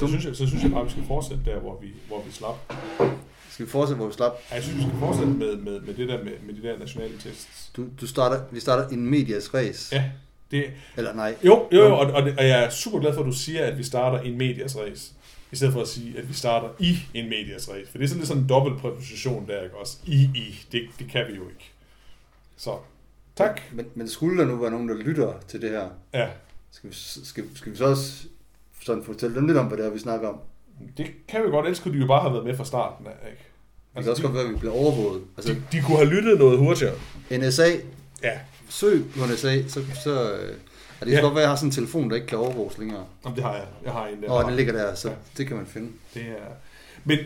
[0.00, 1.88] Men så synes, jeg, så synes jeg bare, at vi skal fortsætte der, hvor vi,
[2.08, 2.72] hvor vi slap.
[3.50, 4.32] Skal vi fortsætte, hvor vi slap?
[4.50, 6.78] Ja, Jeg synes, vi skal fortsætte med, med, med det der med, med de der
[6.78, 7.70] nationale tests.
[7.76, 9.96] Du, du starter, vi starter en medias race.
[9.96, 10.04] Ja,
[10.50, 10.64] det,
[10.96, 11.36] Eller nej.
[11.44, 13.64] jo, jo, jo og, og, det, og jeg er super glad for, at du siger,
[13.64, 15.12] at vi starter en medias race.
[15.52, 17.90] I stedet for at sige, at vi starter i en medias race.
[17.90, 19.96] For det er sådan lidt sådan en dobbelt præposition der, ikke også?
[20.06, 20.66] I, i.
[20.72, 21.70] Det, det kan vi jo ikke.
[22.56, 22.76] Så,
[23.36, 23.60] tak.
[23.72, 26.28] Men, men skulle der nu være nogen, der lytter til det her, Ja,
[26.70, 26.94] skal vi,
[27.24, 28.26] skal, skal vi så også
[28.86, 30.36] sådan fortælle dem lidt om, hvad det er, vi snakker om?
[30.96, 31.66] det kan vi godt.
[31.66, 33.42] Ellers kunne de jo bare have været med fra starten af, ikke?
[33.96, 35.22] Det kan også godt være, at vi bliver overvåget.
[35.36, 36.94] Altså, de, de kunne have lyttet noget hurtigere.
[37.30, 37.66] NSA,
[38.22, 40.54] Ja, søg på NSA, så, så øh,
[41.00, 41.20] ja, det Ja.
[41.20, 43.04] godt være, at jeg har sådan en telefon, der ikke kan overvåges længere.
[43.24, 43.64] Jamen, det har jeg.
[43.84, 44.30] Jeg har en der.
[44.30, 45.14] Og den ligger der, så Ja.
[45.36, 45.90] det kan man finde.
[46.14, 46.52] Det er...
[47.04, 47.18] Men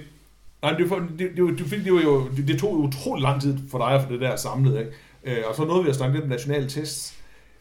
[0.63, 3.59] nej, det, var, det, det, fik, det, var jo, det, det tog utrolig lang tid
[3.71, 4.93] for dig at få det der samlet, ikke?
[5.41, 7.15] Øh, og så nåede vi at snakke lidt om nationale tests.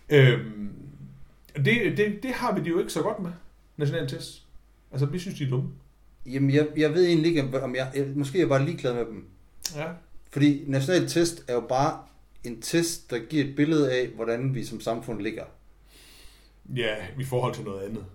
[0.10, 0.70] Øhm,
[1.56, 3.32] det, det, det har vi det jo ikke så godt med,
[3.80, 4.46] nationale tests.
[4.92, 5.70] Altså, vi synes, de er dumme.
[6.26, 9.06] Jamen, jeg, jeg ved egentlig ikke, om jeg, jeg måske er jeg bare ligeglad med
[9.06, 9.26] dem.
[9.76, 9.86] Ja.
[10.32, 12.00] Fordi national test er jo bare
[12.44, 15.44] en test, der giver et billede af, hvordan vi som samfund ligger.
[16.76, 18.06] Ja, i forhold til noget andet.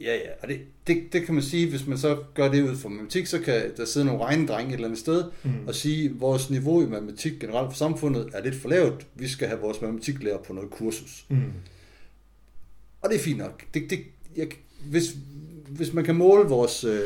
[0.00, 2.76] Ja, ja, og det, det, det kan man sige, hvis man så gør det ud
[2.76, 5.66] fra matematik, så kan der sidde nogle regnedrenge et eller andet sted Mm.
[5.66, 9.06] og sige, at vores niveau i matematik generelt for samfundet er lidt for lavt.
[9.14, 11.26] Vi skal have vores matematiklærer på noget kursus.
[11.28, 11.52] Mm.
[13.02, 13.64] Og det er fint nok.
[13.74, 13.98] Det, det,
[14.36, 14.48] jeg,
[14.90, 15.04] hvis,
[15.68, 17.00] hvis man kan måle vores, øh,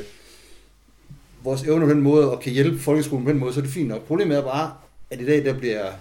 [1.44, 3.72] vores evner på den måde, og kan hjælpe folkeskolen på den måde, så er det
[3.72, 4.02] fint nok.
[4.06, 4.74] Problemet er bare,
[5.10, 5.92] at i dag, der bliver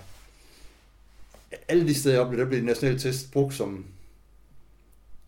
[1.67, 3.85] alle de steder, jeg oplever, der bliver de nationale test brugt som,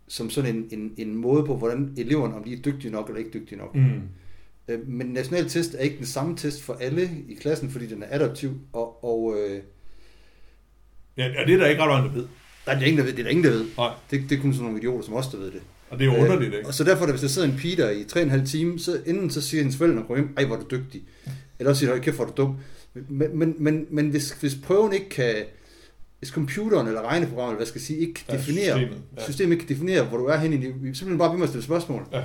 [0.08, 3.20] som sådan en, en, en måde på, hvordan eleverne, om de er dygtige nok eller
[3.20, 3.76] ikke dygtige nok.
[3.76, 4.02] Mm.
[4.68, 8.04] Øh, Men national test er ikke den samme test for alle i klassen, fordi den
[8.04, 9.62] er adaptiv, og, og øh,
[11.18, 12.28] Ja, og det er der ikke ret mange, der ved.
[12.66, 13.12] nej, det er ingen, der ved.
[13.14, 13.66] Det er der ingen, der ved.
[13.78, 15.62] Nej, Det, det er kun sådan nogle idioter som os, der ved det.
[15.92, 16.68] Og det er jo underligt, ikke?
[16.68, 19.42] Og så derfor, hvis der sidder en pige der i 3,5 timer, så inden så
[19.42, 21.04] siger hendes forældre, kommer hjem, ej, hvor er du dygtig.
[21.60, 22.58] Eller også siger kæft, hvor er du dum.
[23.10, 25.36] Men, men, men, men hvis, hvis prøven ikke kan,
[26.20, 29.24] hvis computeren eller regneprogrammet, eller hvad skal jeg sige, ikke kan Ja, definere, systemet, ja.
[29.24, 31.50] systemet ikke kan definere, hvor du er henne i bliver du bare ved med at
[31.50, 32.22] stille spørgsmål, Ja.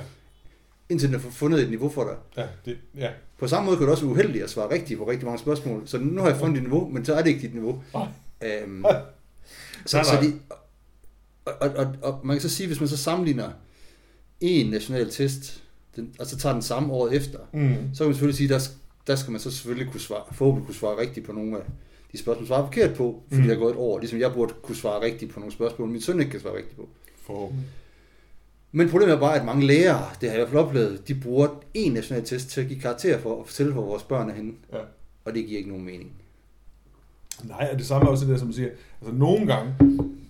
[0.89, 2.43] indtil den har fundet et niveau for dig.
[2.43, 3.09] Ja, det, ja.
[3.39, 5.81] På samme måde kan du også være uheldig at svare rigtigt på rigtig mange spørgsmål.
[5.85, 7.83] Så nu har jeg fundet dit niveau, men så er det ikke dit niveau.
[7.93, 8.07] Nej.
[8.43, 8.95] Øhm, Nej.
[9.85, 10.33] så, Nej, så de,
[11.47, 13.49] og, og, og, og, man kan så sige, hvis man så sammenligner
[14.41, 15.63] en national test,
[15.95, 17.75] den, og så tager den samme året efter, Mm.
[17.93, 18.59] så kan man selvfølgelig sige, der,
[19.07, 21.63] der skal man så selvfølgelig kunne svare, forhåbentlig kunne svare rigtigt på nogle af
[22.11, 23.47] de spørgsmål, man svarer forkert på, fordi Mm.
[23.47, 26.01] der er gået et år, ligesom jeg burde kunne svare rigtigt på nogle spørgsmål, min
[26.01, 26.89] søn ikke kan svare rigtigt på.
[27.25, 27.65] Forhåbentlig.
[28.71, 31.15] Men problemet er bare, at mange lærere, det har jeg i hvert fald oplevet, de
[31.15, 34.33] bruger en national test til at give karakter for at fortælle, hvor vores børn er
[34.33, 34.53] henne.
[34.73, 34.77] Ja.
[35.25, 36.11] Og det giver ikke nogen mening.
[37.43, 38.69] Nej, og det samme er også det der, som siger.
[39.01, 39.73] Altså nogle gange,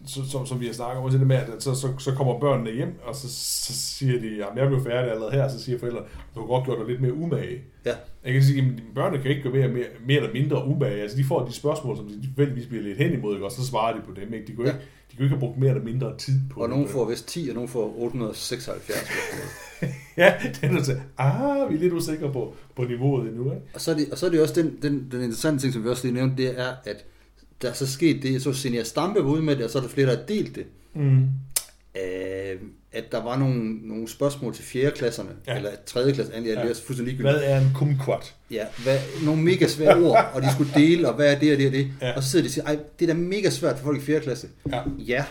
[0.07, 2.71] så, som, som vi har snakket om, det med, at så, så, så kommer børnene
[2.71, 6.05] hjem, og så, så siger de, jamen jeg blev færdig allerede her, så siger forældrene,
[6.35, 7.61] du har godt gjort dig lidt mere umage.
[7.85, 7.93] Ja.
[8.25, 11.01] Jeg kan sige, at dine børn kan ikke gøre mere, mere, mere eller mindre umage.
[11.01, 13.95] Altså de får de spørgsmål, som de tilfældigvis bliver lidt hen imod, og så svarer
[13.95, 14.33] de på dem.
[14.33, 14.47] Ikke?
[14.47, 14.73] De, kunne Ja.
[14.73, 17.27] ikke, de kunne ikke have brugt mere eller mindre tid på Og nogen får vist
[17.27, 18.89] 10, og nogen får 876.
[20.17, 23.43] Ja, den er til, ah, vi er lidt usikre på, på niveauet endnu.
[23.43, 23.61] Ikke?
[23.73, 25.83] og, så er det, og så er det også den, den, den interessante ting, som
[25.83, 27.05] vi også lige nævnte, det er, at
[27.61, 29.81] der er så sket det, så Senior Stampe var ude med det, og så er
[29.81, 30.65] der flere, der har delt det.
[30.95, 31.23] Mm.
[31.95, 32.55] Øh,
[32.91, 34.91] at der var nogle, nogle spørgsmål til 4.
[34.91, 35.55] klasserne, Ja.
[35.57, 36.13] eller 3.
[36.13, 36.51] klasse, jeg Ja.
[36.51, 36.59] ja.
[36.59, 37.37] er fuldstændig ligegyldigt.
[37.37, 38.35] Hvad er en kumquat?
[38.51, 41.57] Ja, hvad, nogle mega svære ord, og de skulle dele, og hvad er det og
[41.57, 41.91] det og det.
[42.01, 42.15] Ja.
[42.15, 44.01] Og så sidder de og siger, ej, det er da mega svært for folk i
[44.01, 44.19] 4.
[44.19, 44.47] klasse.
[44.71, 44.81] Ja.
[44.97, 45.25] Ja,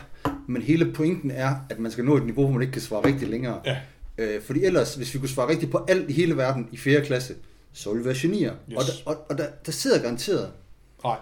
[0.48, 3.04] men hele pointen er, at man skal nå et niveau, hvor man ikke kan svare
[3.06, 3.60] rigtigt længere.
[3.66, 3.76] Ja.
[4.18, 7.00] Øh, fordi ellers, hvis vi kunne svare rigtigt på alt i hele verden i 4.
[7.04, 7.34] klasse,
[7.72, 8.52] så ville vi være genier.
[8.70, 8.76] Yes.
[8.78, 10.50] Og, der, og, og der, der sidder garanteret
[11.04, 11.16] Nej,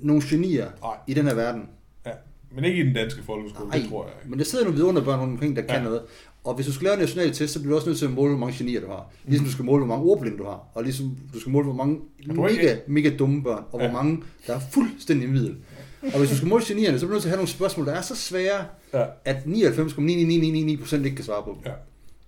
[0.00, 0.94] nogle genier Nej.
[1.06, 1.62] i den her verden.
[2.06, 2.10] ja.
[2.54, 4.30] men ikke i den danske folkeskole, det tror jeg ikke.
[4.30, 5.82] men der sidder nogle vidunderbørn rundt omkring, der kan Ja.
[5.82, 6.02] noget.
[6.44, 8.12] Og hvis du skal lave en national test, så bliver du også nødt til at
[8.12, 9.10] måle, hvor mange genier du har.
[9.24, 10.62] Ligesom du skal måle, hvor mange ordblinde du har.
[10.74, 13.88] Og ligesom du skal måle, hvor mange mega, mega dumme børn, og Ja.
[13.88, 15.56] hvor mange, der er fuldstændig middel.
[16.02, 17.86] Og hvis du skal måle genierne, så bliver du nødt til at have nogle spørgsmål,
[17.86, 18.64] der er så svære,
[18.94, 19.04] Ja.
[19.24, 21.62] at 99,99999% ikke kan svare på dem.
[21.66, 21.72] Ja.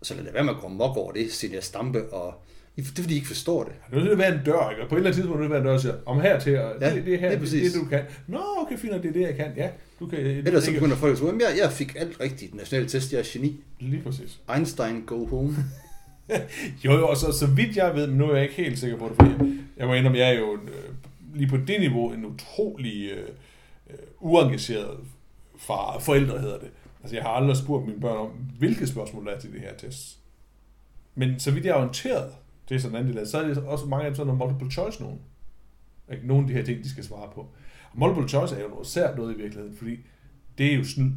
[0.01, 2.35] Og så lad det være med at komme mok over det, Senior Stampe, og
[2.77, 3.73] det er fordi, de ikke forstår det.
[3.91, 4.83] Det er nødt at være en dør, ikke?
[4.83, 6.39] Og på et eller andet tidspunkt er det være en dør, og siger, om her
[6.39, 8.03] til, og Ja, det, det her, det er det, det, du kan.
[8.27, 9.53] Nå, okay, fint, det er det, jeg kan.
[9.57, 9.69] Ja,
[10.01, 10.19] du kan.
[10.19, 12.89] Ellers så begynder folk at sige, "Jamen, jeg, jeg fik alt rigtigt i den nationale
[12.89, 13.61] test, jeg er geni.
[13.81, 14.41] Lige præcis.
[14.55, 15.57] Einstein, go home.
[16.85, 18.97] Jo, jo, og så, så vidt jeg ved, men nu er jeg ikke helt sikker
[18.99, 20.95] på det, fordi jeg, jeg må indrømme, jeg er jo øh,
[21.35, 23.29] lige på det niveau en utrolig øh,
[23.91, 24.99] øh, uengageret
[25.59, 26.69] far, forældre hedder det.
[27.03, 29.75] Altså, jeg har aldrig spurgt mine børn om, hvilke spørgsmål der er til det her
[29.75, 30.19] test.
[31.15, 32.31] Men så vidt jeg er orienteret,
[32.73, 34.45] det er sådan en anden del så er det også mange af dem sådan nogle
[34.45, 35.19] multiple choice nogen.
[36.13, 36.27] Ikke?
[36.27, 37.41] Nogle af de her ting, de skal svare på.
[37.91, 39.99] Og multiple choice er jo noget sært noget i virkeligheden, fordi
[40.59, 41.11] det er jo snyd.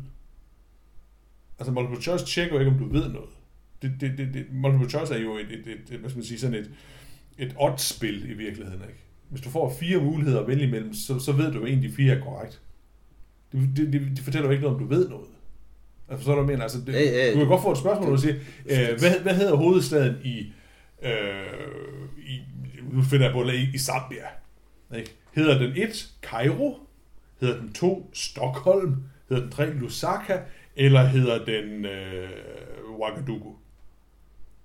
[1.59, 3.29] Altså multiple choice tjekker jo ikke, om du ved noget.
[3.81, 6.25] Det, det, det, det, multiple choice er jo et, et, et, et hvad skal man
[6.25, 6.71] sige, sådan et,
[7.37, 9.03] et odds-spil i virkeligheden, ikke?
[9.29, 11.95] Hvis du får fire muligheder at vælge imellem, så, så ved du jo egentlig, de
[11.95, 12.61] fire er korrekt.
[13.51, 15.27] Det, det, det, det fortæller jo ikke noget, om du ved noget.
[16.09, 16.63] Altså, forstår du, mener?
[16.63, 18.35] Altså, det, Ja, ja, du kan godt få et spørgsmål, hvor du siger,
[18.65, 20.53] øh, hvad, hvad hedder hovedstaden i,
[21.05, 22.39] øh, i
[22.91, 24.25] nu finder jeg på i, i Zambia?
[24.95, 25.15] Ikke?
[25.31, 26.79] Hedder den 1 Cairo?
[27.41, 28.95] Hedder den 2 Stockholm?
[29.29, 30.39] Hedder den 3 Lusaka?
[30.75, 32.29] Eller hedder den øh,
[32.89, 33.55] Ouagadougou?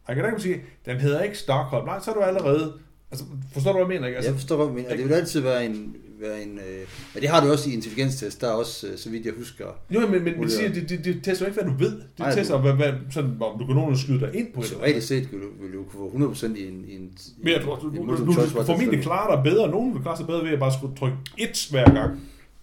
[0.08, 1.86] Jeg kan ikke sige, den hedder ikke Stockholm.
[1.86, 2.72] Nej, så er du allerede...
[3.10, 4.06] Altså, forstår du, hvad jeg mener?
[4.06, 4.16] Ikke?
[4.16, 5.96] Altså, Jeg forstår godt, men det vil altid være en...
[6.20, 9.10] Være en øh, men det har du også i intelligenstest, der er også, øh, så
[9.10, 11.72] vidt jeg husker, jo, men, men det, siger, det, det, det tester jo ikke, hvad
[11.72, 11.90] du ved.
[11.90, 14.60] Det Nej, tester, hvad, hvad, sådan, om du kan nogen skyde dig ind på.
[14.60, 15.04] et eller andet.
[15.04, 17.62] teoretisk set vil du, vil du kunne få 100% i en, i en, Men jeg
[17.62, 19.70] tror, du, du, du, du formentlig klarer dig bedre.
[19.70, 22.20] Nogen vil klare sig bedre ved at bare skulle trykke et hver gang.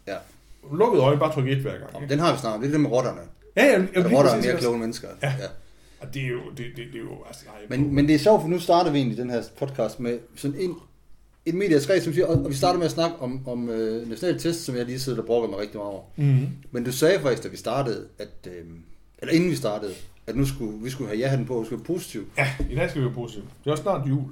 [0.07, 0.15] Ja.
[0.73, 2.03] Lukket øje, bare trykke et hver gang.
[2.03, 2.13] Ikke?
[2.13, 2.59] den har vi snart.
[2.59, 3.21] Det er det med rotterne.
[3.55, 5.07] Ja, ja, ja, Ja, lige rotter er mere kloge mennesker.
[5.23, 5.27] Ja.
[5.27, 5.47] ja.
[5.99, 8.41] Og det er jo, det, det, det er jo, altså, Men, men det er sjovt,
[8.41, 10.75] for nu starter vi egentlig den her podcast med sådan en,
[11.47, 14.63] et skrev, som siger, og vi starter med at snakke om, om øh, nationale test,
[14.65, 16.03] som jeg lige sidder og brokker mig rigtig meget over.
[16.15, 16.47] mm-hmm.
[16.71, 18.65] Men du sagde faktisk, da vi startede, at, øh,
[19.19, 19.93] eller inden vi startede,
[20.27, 22.27] at nu skulle vi skulle have ja-hatten på, og skulle være positiv.
[22.37, 23.43] Ja, i dag skal vi være positive.
[23.63, 24.23] Det er også snart jul.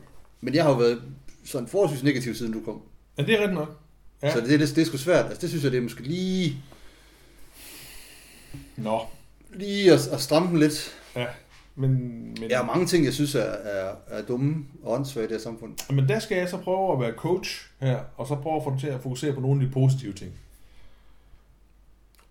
[0.42, 1.02] Men jeg har jo været
[1.46, 2.82] sådan forholdsvis negativ, siden du kom.
[3.18, 3.80] Ja, det er rigtigt nok.
[4.22, 4.28] Ja.
[4.28, 4.34] Ja.
[4.34, 5.26] Så det, det, det er sgu svært.
[5.26, 6.58] Altså, det synes jeg, det er måske lige,
[8.78, 9.00] Nå,
[9.54, 10.96] lige at, at stramme den lidt.
[11.16, 11.26] ja.
[11.75, 11.92] Men,
[12.39, 15.38] men, Der er mange ting, jeg synes er, er, er dumme og åndssvage i det
[15.38, 15.94] her samfund.
[15.94, 18.69] men der skal jeg så prøve at være coach her, og så prøve at få
[18.69, 20.31] dem til at fokusere på nogle af de positive ting.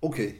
[0.02, 0.30] Okay.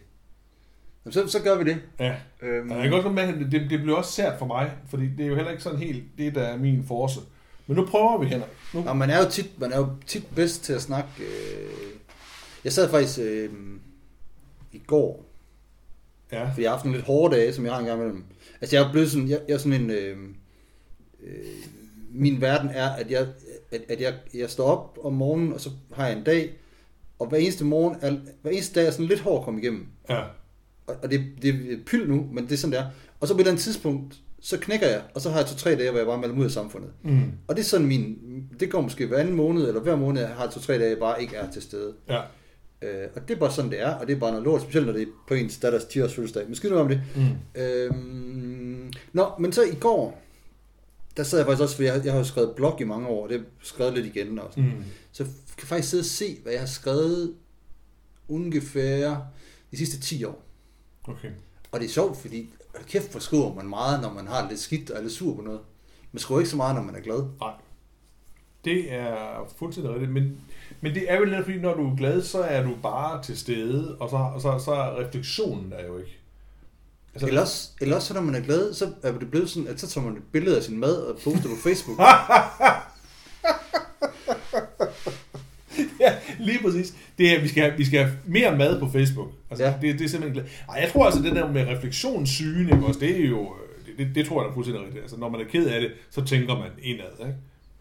[1.04, 1.80] Jamen, så, så gør vi det.
[2.00, 2.14] Ja.
[2.42, 4.72] Øhm, Og jeg kan godt komme med, at det, det bliver også sært for mig,
[4.88, 7.20] fordi det er jo heller ikke sådan helt det, der er min force.
[7.66, 8.50] Men nu prøver vi, Henrik.
[8.74, 8.82] Nu.
[8.82, 11.08] Nå, man er jo tit, man er jo tit bedst til at snakke.
[11.18, 11.70] Øh...
[12.64, 13.50] Jeg sad faktisk øh,
[14.72, 15.24] i går,
[16.32, 16.50] Ja.
[16.50, 18.24] for jeg har haft nogle lidt hårde dage, som jeg har en gang imellem.
[18.60, 20.18] Altså jeg er blevet sådan, jeg, jeg er sådan en, øh,
[21.26, 21.44] øh,
[22.12, 23.26] min verden er, at jeg,
[23.72, 26.54] at, at jeg, jeg står op om morgenen, og så har jeg en dag,
[27.18, 29.86] og hver eneste morgen, er, hver eneste dag er sådan lidt hård at komme igennem.
[30.10, 30.22] Ja.
[30.86, 32.86] Og, og det, det er pyld nu, men det er sådan det er.
[33.20, 35.76] Og så på et eller andet tidspunkt, så knækker jeg, og så har jeg to-tre
[35.76, 36.90] dage, hvor jeg bare melder ud af samfundet.
[37.02, 37.32] Mm.
[37.48, 38.18] Og det er sådan min,
[38.60, 41.22] det går måske hver anden måned, eller hver måned, jeg har to-tre dage, jeg bare
[41.22, 41.94] ikke er til stede.
[42.08, 42.20] Ja.
[42.84, 44.86] Øh, og det er bare sådan, det er, og det er bare noget lort, specielt
[44.86, 46.46] når det er på ens datters 10-års fødselsdag.
[46.46, 47.02] Men skidt nu om det.
[47.16, 47.60] Mm.
[47.62, 50.22] Øhm, nå, men så i går,
[51.16, 53.22] der sad jeg faktisk også, for jeg, jeg har jo skrevet blog i mange år,
[53.22, 54.60] og det har skrevet lidt igen også.
[54.60, 54.84] Mm.
[55.12, 57.34] Så jeg kan faktisk sidde og se, hvad jeg har skrevet
[58.28, 59.16] ungefær
[59.70, 60.42] de sidste 10 år.
[61.04, 61.30] Okay.
[61.72, 64.50] Og det er sjovt, fordi hold kæft, hvor skriver man meget, når man har det
[64.50, 65.60] lidt skidt og er lidt sur på noget.
[66.12, 67.24] Man skriver ikke så meget, når man er glad.
[67.40, 67.52] Nej.
[68.64, 70.40] Det er fuldstændig rigtigt, men,
[70.84, 73.38] men det er vel netop fordi, når du er glad, så er du bare til
[73.38, 76.18] stede, og så, og så, så er refleksionen der jo ikke.
[77.14, 79.88] Altså, Ellers, ellers så når man er glad, så er det blevet sådan, at så
[79.88, 81.98] tager man et billede af sin mad og poster på Facebook.
[86.00, 86.94] ja, lige præcis.
[87.18, 89.28] Det er, vi, skal have, vi skal have mere mad på Facebook.
[89.50, 89.74] Altså, Ja.
[89.82, 90.52] det, det er simpelthen glad.
[90.68, 93.54] Ej, jeg tror altså, det der med refleksionssygen, ikke også, det er jo,
[93.86, 95.02] det, det, det tror jeg da fuldstændig rigtigt.
[95.02, 97.34] Altså, når man er ked af det, så tænker man indad, ikke?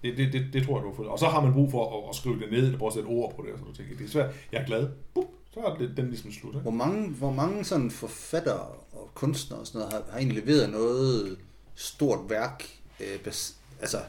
[0.03, 1.09] Det, det, det, det tror jeg, du har fået.
[1.09, 3.07] Og så har man brug for at, at skrive det ned, eller prøve at sætte
[3.07, 4.35] ord på det, og så du tænker, det er svært.
[4.51, 4.89] Jeg er glad.
[5.13, 6.53] Bup, så er det, den ligesom slut.
[6.53, 6.61] Ikke?
[6.61, 10.69] Hvor mange, hvor mange sådan forfattere og kunstnere og sådan noget har, har egentlig leveret
[10.69, 11.38] noget
[11.75, 12.69] stort værk,
[13.00, 14.01] øh, bas, altså i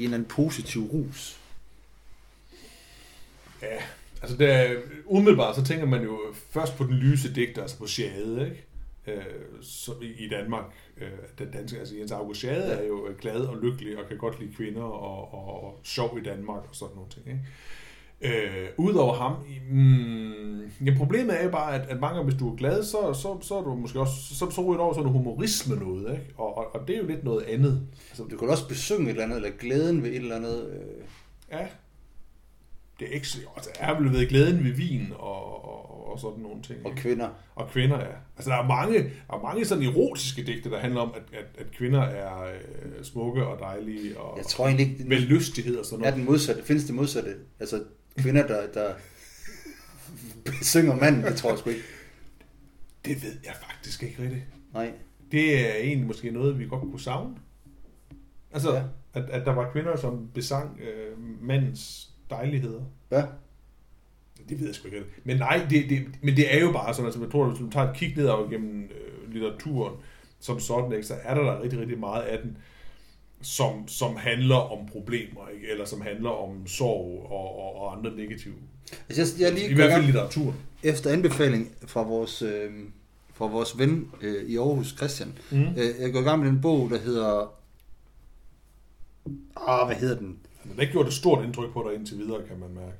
[0.00, 1.38] en eller anden positiv rus?
[3.62, 3.82] Ja,
[4.22, 4.76] altså det er,
[5.06, 6.18] umiddelbart så tænker man jo
[6.50, 8.64] først på den lyse digter, altså på Schade, ikke?
[9.08, 10.64] Øh, så i, Danmark,
[10.96, 14.40] øh, den danske, altså Jens August Schade er jo glad og lykkelig og kan godt
[14.40, 17.40] lide kvinder og, og, og sjov i Danmark og sådan nogle ting, ikke?
[18.20, 19.34] Øh, Udover ham,
[19.70, 23.12] mm, ja, problemet er jo bare, at, at mange gange, hvis du er glad, så,
[23.14, 26.24] så, så er du måske også, så, så ryger du over sådan humorisme noget, ikke?
[26.36, 27.86] Og, og, og det er jo lidt noget andet.
[28.10, 30.68] Altså, Du kan også besynge et eller andet, eller glæden ved et eller andet.
[30.70, 31.04] Øh,
[31.52, 31.66] Ja.
[33.00, 33.38] Det er ikke så...
[33.56, 35.67] Altså, har vel ved glæden ved vin og,
[36.24, 36.84] og, sådan nogle ting.
[36.84, 37.02] og ikke?
[37.02, 37.28] kvinder.
[37.54, 38.14] Og kvinder, ja.
[38.36, 41.46] Altså, der er mange, der er mange sådan erotiske digte, der handler om, at, at,
[41.58, 45.84] at kvinder er øh, smukke og dejlige og Jeg tror egentlig ikke, med lystighed og
[45.84, 46.16] sådan er noget.
[46.16, 46.62] den modsatte.
[46.64, 47.34] Findes det modsatte?
[47.60, 47.82] Altså
[48.18, 48.94] kvinder, der, der
[50.62, 51.82] synger manden, det tror jeg sgu ikke.
[53.04, 54.42] Det ved jeg faktisk ikke rigtigt.
[54.74, 54.92] Nej.
[55.32, 57.36] Det er egentlig måske noget, vi godt kunne savne.
[58.52, 58.82] Altså, ja.
[59.14, 62.82] at, at der var kvinder, som besang øh, mandens dejligheder.
[63.10, 63.24] Ja.
[64.48, 65.04] Det ved jeg sgu ikke.
[65.24, 67.70] Men nej, det, det, men det er jo bare sådan, altså jeg tror, hvis du
[67.70, 69.94] tager et kig ned over gennem øh, litteraturen,
[70.40, 72.56] som sådan, ikke, så er der, der rigtig, rigtig meget af den,
[73.42, 75.70] som, som handler om problemer, ikke?
[75.70, 78.54] eller som handler om sorg og, og, og andre negative.
[79.08, 80.54] Altså, jeg, jeg lige I hvert fald litteratur.
[80.82, 82.70] efter anbefaling fra vores, øh,
[83.34, 85.38] fra vores ven øh, i Aarhus, Christian.
[85.50, 85.62] Mm.
[85.62, 87.52] Øh, jeg går i gang med en bog, der hedder...
[89.56, 90.38] Ah, hvad hedder den?
[90.62, 92.96] Han har ikke gjort et stort indtryk på dig indtil videre, kan man mærke.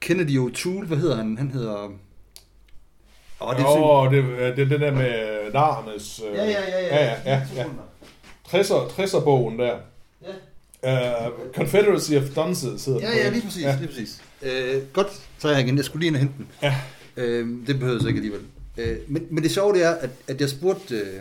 [0.00, 1.38] Kennedy O'Toole, hvad hedder han?
[1.38, 1.84] Han hedder...
[3.40, 6.22] Åh, Åh, det er oh, det, det, det, der med narernes...
[6.30, 7.04] øh, Ja, ja, ja, ja.
[7.04, 7.64] ja, ja, ja.
[8.48, 9.76] 60'er, 60'er-bogen der.
[10.82, 11.26] Ja.
[11.26, 13.76] Uh, Confederacy of Dunces hedder Ja, ja, lige præcis, Ja.
[13.78, 14.22] lige præcis.
[14.42, 15.76] Øh, godt, så jeg igen.
[15.76, 16.48] Jeg skulle lige ind og hente den.
[16.62, 16.74] Ja.
[17.16, 18.40] Øh, det behøver så ikke alligevel.
[18.76, 21.14] Øh, men, men det sjove det er, at, at jeg spurgte, øh,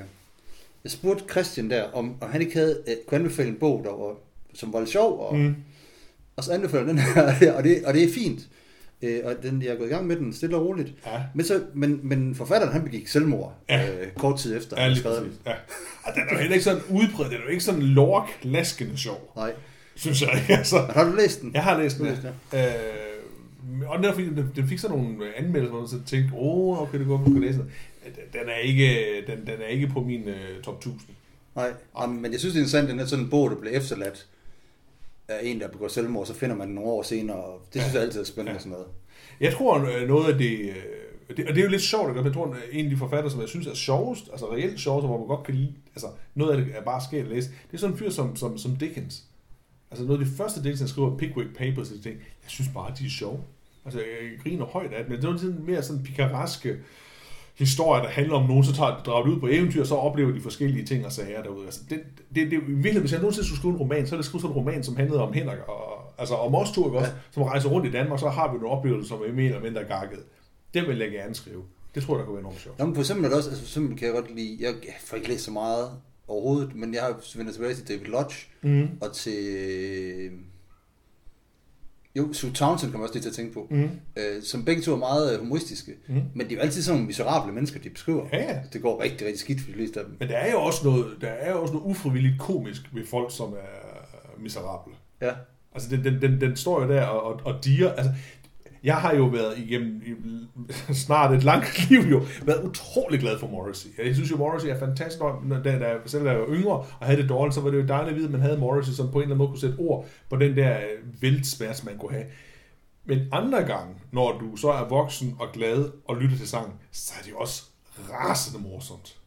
[0.83, 3.91] jeg spurgte Christian der, om, om han ikke havde, øh, kunne anbefale en bog, der
[3.91, 4.13] var,
[4.53, 5.35] som var lidt sjov, og.
[5.37, 5.55] Mm.
[6.35, 8.39] og så anbefaler den her, og det, og det er fint.
[9.01, 10.93] Øh, og den, jeg er gået i gang med den stille og roligt.
[11.05, 11.21] Ja.
[11.35, 13.89] Men, så, men, men forfatteren, han begik selvmord Ja.
[13.91, 15.33] øh, kort tid efter, Ja, lige skrev den.
[15.45, 15.51] Ja.
[16.03, 17.29] Og den er jo heller ikke sådan udbredt.
[17.31, 19.53] Den er jo ikke sådan lorklaskende sjov, Nej.
[19.95, 20.45] synes jeg.
[20.49, 20.75] Altså.
[20.81, 21.51] Men har du læst den?
[21.53, 22.65] Jeg har læst den, har ja.
[22.67, 26.81] Øh, og derfor, den, den fik sådan nogle anmeldelser, hvor man så tænkte, åh, oh,
[26.81, 27.71] okay, det går, du skal læse den.
[28.33, 28.95] Den- er ikke,
[29.27, 30.99] den, den er ikke på min uh, top 1000.
[31.55, 31.71] Nej,
[32.01, 34.25] Jamen, men jeg synes, det er interessant, den er sådan en bog, der bliver efterladt
[35.27, 37.93] af en, der begår selvmord, så finder man den nogle år senere, og det synes
[37.93, 38.59] jeg altid er spændende Ja.
[38.59, 38.87] sådan noget.
[39.39, 40.75] Jeg tror, øh, noget af det, øh,
[41.37, 42.23] det, og det er jo lidt sjovt, ikke?
[42.23, 45.07] jeg tror, at en af de forfattere, som jeg synes er sjovest, altså reelt sjovest,
[45.07, 47.73] hvor man godt kan lide, altså noget af det er bare sket at læse, det
[47.73, 49.23] er sådan en fyr som, som, som Dickens.
[49.91, 52.93] Altså noget af det første Dickens, han skriver, Pickwick Papers, og ting, jeg synes bare,
[52.99, 53.39] de er sjove.
[53.85, 56.77] Altså jeg griner højt af det, men det er sådan mere sådan pikaraske
[57.57, 60.41] historier, der handler om nogen, så tager drager ud på eventyr, og så oplever de
[60.41, 61.65] forskellige ting og sager derude.
[61.65, 62.01] Altså, det,
[62.35, 64.51] det, det, virkelig, hvis jeg nogensinde skulle skrive en roman, så er det skrive sådan
[64.53, 67.17] en roman, som handlede om Henrik, og, altså om os to, ikke også, ja.
[67.31, 69.83] som rejser rundt i Danmark, så har vi nogle oplevelser, som er mere eller mindre
[69.83, 70.19] gakket.
[70.73, 71.63] Det vil jeg gerne skrive.
[71.95, 72.79] Det tror jeg, der kunne være enormt sjovt.
[72.79, 75.17] Nå, men for eksempel det også, altså eksempel kan jeg godt lide, jeg, jeg får
[75.17, 75.89] ikke læst så meget
[76.27, 78.87] overhovedet, men jeg har vendt tilbage til David Lodge, Mm.
[79.01, 80.29] og til,
[82.17, 83.89] jo, Sue Townsend kommer også lige til at tænke på, Mm.
[84.17, 86.13] øh, som begge to er meget øh, humoristiske, Mm.
[86.33, 88.25] men det er jo altid sådan nogle miserable mennesker, de beskriver.
[88.33, 88.59] Ja, ja.
[88.73, 90.15] Det går rigtig, rigtig skidt for de fleste af dem.
[90.19, 93.35] Men der er jo også noget, der er jo også noget ufrivilligt komisk ved folk,
[93.35, 94.93] som er miserable.
[95.21, 95.31] Ja.
[95.73, 97.91] Altså, den, den, den, den står jo der og, og, og diger.
[97.91, 98.11] Altså,
[98.85, 100.01] jeg har jo været igennem
[100.93, 103.89] snart et langt liv jo, været utrolig glad for Morrissey.
[104.05, 105.19] Jeg synes jo, Morrissey er fantastisk.
[105.19, 107.77] Når, da, da, selv da jeg var yngre og havde det dårligt, så var det
[107.81, 109.59] jo dejligt at vide, at man havde Morrissey, som på en eller anden måde kunne
[109.59, 112.25] sætte ord på den der øh, væltsmærs, man kunne have.
[113.05, 117.13] Men andre gange, når du så er voksen og glad og lytter til sang, så
[117.19, 117.63] er det jo også
[118.11, 119.17] rasende morsomt.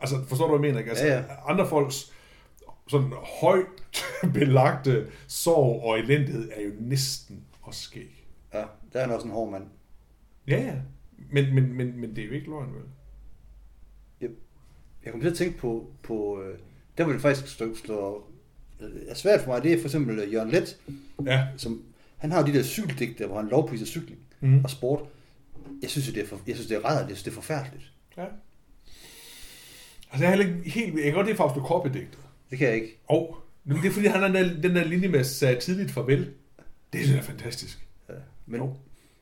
[0.00, 0.78] Altså, forstår du, hvad jeg mener?
[0.78, 0.90] Ikke?
[0.90, 1.22] Altså, Ja, ja.
[1.48, 2.12] andre folks
[2.88, 3.66] sådan højt
[4.34, 8.21] belagte sorg og elendighed er jo næsten også skæg.
[8.92, 9.64] Der er han også en hård mand.
[10.48, 10.74] Ja, ja.
[11.32, 12.82] Men, men, men, men det er jo ikke løgn, vel?
[15.04, 16.58] Jeg kom til at tænke på, på øh,
[16.98, 18.24] der vil det faktisk stå, stå
[18.80, 20.76] øh, er svært for mig, det er for eksempel øh, Jørgen Let,
[21.26, 21.46] Ja.
[21.56, 21.82] som,
[22.18, 24.64] han har jo de der cykeldigte, hvor han lovpriser cykling Mm.
[24.64, 25.00] og sport.
[25.82, 27.92] Jeg synes, det er, for, jeg synes, det er rædder, jeg synes, det er forfærdeligt.
[28.16, 28.24] ja.
[30.10, 30.94] Altså, jeg er heller ikke helt...
[30.94, 32.18] Jeg kan godt lide Fausto Coppi-digtet.
[32.50, 32.98] Det kan jeg ikke.
[33.06, 35.90] Og men det er fordi, han har den der, den der linje med sagde tidligt
[35.90, 36.18] farvel.
[36.92, 37.81] Det synes jeg er fantastisk.
[38.46, 38.74] Men, Jo.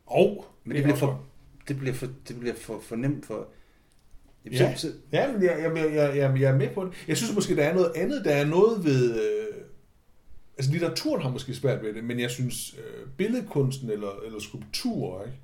[0.07, 0.45] Og...
[0.65, 1.25] men det, bliver for,
[1.69, 3.49] det bliver for, det bliver for, for nemt for...
[4.45, 4.77] Jamen, Ja.
[4.77, 6.93] så, Ja, men jeg, jeg, jeg, jeg, jeg, er med på det.
[7.09, 8.25] Jeg synes måske, der er noget andet.
[8.25, 9.15] Der er noget ved...
[9.15, 9.65] Øh,
[10.59, 15.25] altså, litteraturen har måske svært ved det, men jeg synes, øh, billedkunsten eller, eller skulpturer,
[15.25, 15.39] ikke?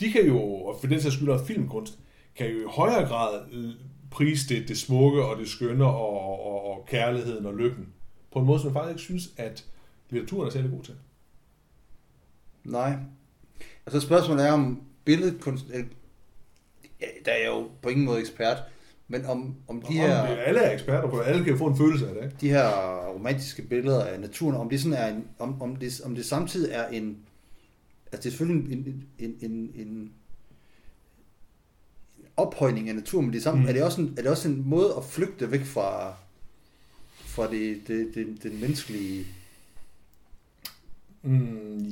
[0.00, 1.98] de kan jo, og for den sags skyld filmkunst,
[2.34, 3.40] kan jo i højere grad
[4.10, 7.88] prise det, det smukke og det skønne og, og, og kærligheden og lykken.
[8.32, 9.64] På en måde, som jeg faktisk ikke synes, at
[10.10, 10.94] litteraturen er særlig god til.
[12.64, 12.96] Nej.
[13.86, 15.64] Og så spørgsmålet er om billedkunst...
[15.74, 15.84] øh,
[17.00, 18.58] Ja, der er jeg jo på ingen måde ekspert,
[19.08, 20.22] men om, om de Og her...
[20.22, 21.24] Alle er eksperter på det.
[21.24, 22.24] Alle kan få en følelse af det.
[22.24, 22.36] Ikke?
[22.40, 22.68] de her
[23.08, 26.72] romantiske billeder af naturen, om det sådan er en, om, om, det, om det samtidig
[26.72, 27.18] er en,
[28.12, 30.12] altså det er selvfølgelig en, en, en, en,
[32.36, 33.64] ophøjning af naturen, men det er, sammen, Mm.
[33.64, 33.68] mm.
[33.68, 36.14] er, det også en, er det også en måde at flygte væk fra,
[37.14, 39.26] fra det, det, det, den menneskelige
[41.22, 41.84] Mm,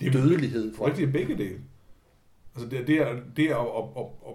[0.00, 0.74] det er dødelighed?
[0.74, 0.90] For Fra.
[0.90, 1.58] rigtig begge dele.
[2.54, 4.34] Altså det, det er, det er at, at, at, at,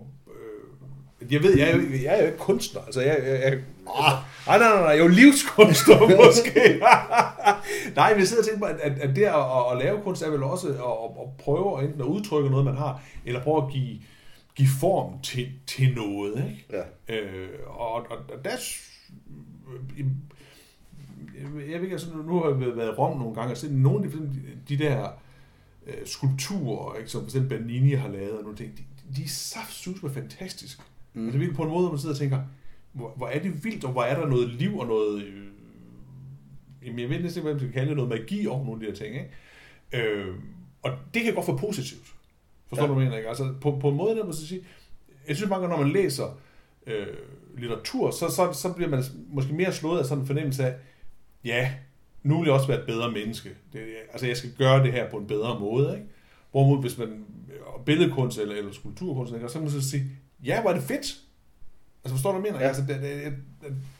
[1.22, 3.53] øh, jeg ved, jeg er, jo, jeg er jo ikke kunstner, altså jeg, jeg, jeg
[3.88, 4.13] ah,
[4.48, 6.79] nej, nej, nej, jeg er jo livskunstner måske.
[7.96, 10.22] nej, men jeg sidder og tænker på, at, at, at det at, at, lave kunst
[10.22, 13.43] er vel også at, at, at prøve at enten at udtrykke noget, man har, eller
[13.43, 14.00] prøve at give,
[14.55, 16.84] give form til, til noget, ikke?
[17.10, 17.15] Ja.
[17.15, 18.51] Øh, og, og, og der...
[21.44, 24.06] Jeg ved ikke, altså, nu har jeg været i Rom nogle gange og set nogle
[24.06, 24.30] af de,
[24.70, 25.10] de der
[25.88, 28.84] øh, skulpturer, ikke, som for eksempel Bernini har lavet, og nogle ting, de,
[29.16, 30.80] de er saftsus med fantastisk.
[31.14, 31.22] Mm.
[31.22, 31.26] Mm.
[31.28, 32.42] Altså virkelig på en måde, hvor man sidder og tænker,
[32.94, 35.24] hvor, hvor er det vildt, og hvor er der noget liv og noget...
[35.24, 35.48] Øh,
[36.86, 38.80] jamen, jeg ved næsten ikke, hvad man skal kalde det, noget magi over nogle af
[38.80, 40.10] de her ting, ikke?
[40.10, 40.36] Øh,
[40.82, 42.14] og det kan godt være positivt.
[42.70, 42.88] Forstår Ja.
[42.88, 43.30] du, hvad jeg mener, ikke?
[43.30, 44.62] Altså, på, på en måde, der man så sige,
[45.28, 46.40] jeg synes mange gange, når man læser
[46.88, 47.08] øh,
[47.58, 50.76] litteratur, så, så, så bliver man måske mere slået af sådan en fornemmelse af,
[51.46, 51.72] ja,
[52.24, 53.50] nu vil jeg også være et bedre menneske.
[53.74, 53.80] Det,
[54.12, 56.08] altså, jeg skal gøre det her på en bedre måde, ikke?
[56.52, 57.26] Hvorimod, hvis man
[57.86, 60.04] billedkunst eller, eller skulpturkunst, så kan man så sige,
[60.46, 61.18] ja, er det fedt.
[62.04, 62.64] Altså, forstår du, hvad jeg mener?
[62.66, 62.68] Ja.
[62.68, 63.34] Altså, det, det, jeg,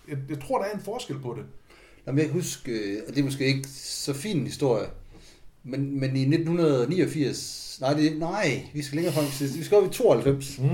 [0.10, 1.46] jeg, jeg, tror, der er en forskel på det.
[2.08, 4.88] Jamen, jeg kan huske, øh, og det er måske ikke så fin en historie,
[5.64, 9.26] men, men i 1989, nej, det, nej, vi skal længere frem,
[9.58, 10.68] vi skal op i 92, Mm.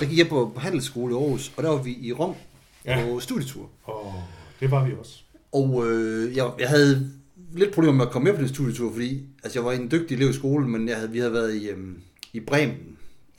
[0.00, 2.34] der gik jeg på, på handelsskole i Aarhus, og der var vi i Rom
[2.84, 3.04] Ja.
[3.08, 3.70] på studietur.
[3.84, 4.14] Og
[4.60, 5.22] det var vi også.
[5.52, 7.10] Og øh, jeg, jeg havde
[7.52, 10.14] lidt problemer med at komme med på den studietur, fordi altså, jeg var en dygtig
[10.14, 12.00] elev i skolen, men jeg havde, vi havde været i, øhm,
[12.32, 12.76] i Bremen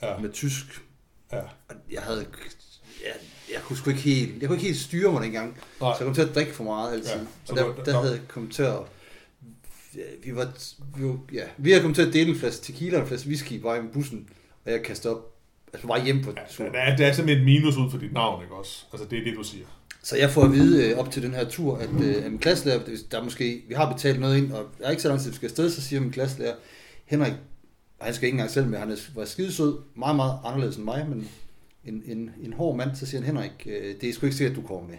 [0.02, 0.18] Ja.
[0.18, 0.82] med tysk.
[1.32, 1.38] Ja.
[1.38, 2.26] Og jeg havde...
[3.04, 3.12] Jeg,
[3.52, 5.48] jeg kunne sgu ikke helt, jeg kunne ikke helt styre mig dengang.
[5.80, 5.92] Nej.
[5.92, 7.10] Så jeg kom til at drikke for meget altid.
[7.10, 7.98] Ja, så og der, der, nå.
[8.00, 8.76] havde jeg kommet til at...
[10.24, 10.48] Vi var,
[10.98, 13.28] vi var, ja, vi havde kommet til at dele en flaske tequila og en flaske
[13.28, 14.28] whisky bare i bussen,
[14.64, 15.34] og jeg kastede op,
[15.72, 16.64] altså vej hjem på Ja, tur.
[16.64, 18.84] der, er, der er simpelthen et minus ud for dit navn, ikke også?
[18.92, 19.64] Altså, det er det, du siger.
[20.02, 22.80] Så jeg får at vide øh, op til den her tur, at øh, min klasselærer,
[23.10, 25.30] der er måske, vi har betalt noget ind, og jeg er ikke så lang tid,
[25.30, 26.54] vi skal afsted, så siger min klasselærer,
[27.06, 27.32] Henrik,
[28.00, 31.06] han skal ikke engang selv med, han er- var skidesød, meget, meget anderledes end mig,
[31.08, 31.28] men
[31.84, 34.58] en, en, en hård mand, så siger han, Henrik, øh, det er sgu ikke sikkert,
[34.58, 34.96] at du kommer med.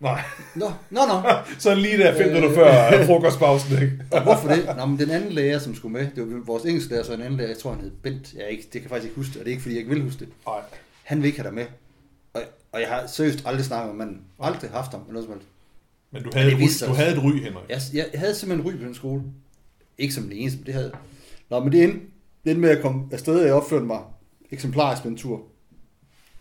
[0.00, 0.20] Nej.
[0.56, 1.22] Nå, nå, nå.
[1.58, 2.34] Så lige der fem Øh.
[2.34, 3.92] minutter før øh, frokostpausen, ikke?
[4.12, 4.68] Og hvorfor det?
[4.76, 7.36] Nå, men den anden lærer, som skulle med, det var vores engelsklærer, så en anden
[7.36, 9.32] lærer, jeg tror, han hed Bent, jeg er ikke, det kan jeg faktisk ikke huske
[9.32, 10.28] det, og det er ikke, fordi jeg ikke vil huske det.
[10.46, 10.60] Nej.
[11.02, 11.64] Han vil ikke have dig med.
[12.36, 14.22] Og, og jeg har seriøst aldrig snakket med manden.
[14.40, 15.48] Aldrig haft ham, eller noget som helst.
[16.10, 17.68] Men du havde, det et ry, du havde et ry, Henrik.
[17.68, 19.22] Jeg, jeg, havde simpelthen ry på den skole.
[19.98, 20.92] Ikke som den eneste, men det havde.
[21.50, 21.98] Nå, men det endte,
[22.44, 24.00] det endte med at komme afsted, og jeg opførte mig
[24.50, 25.42] eksemplarisk på en tur.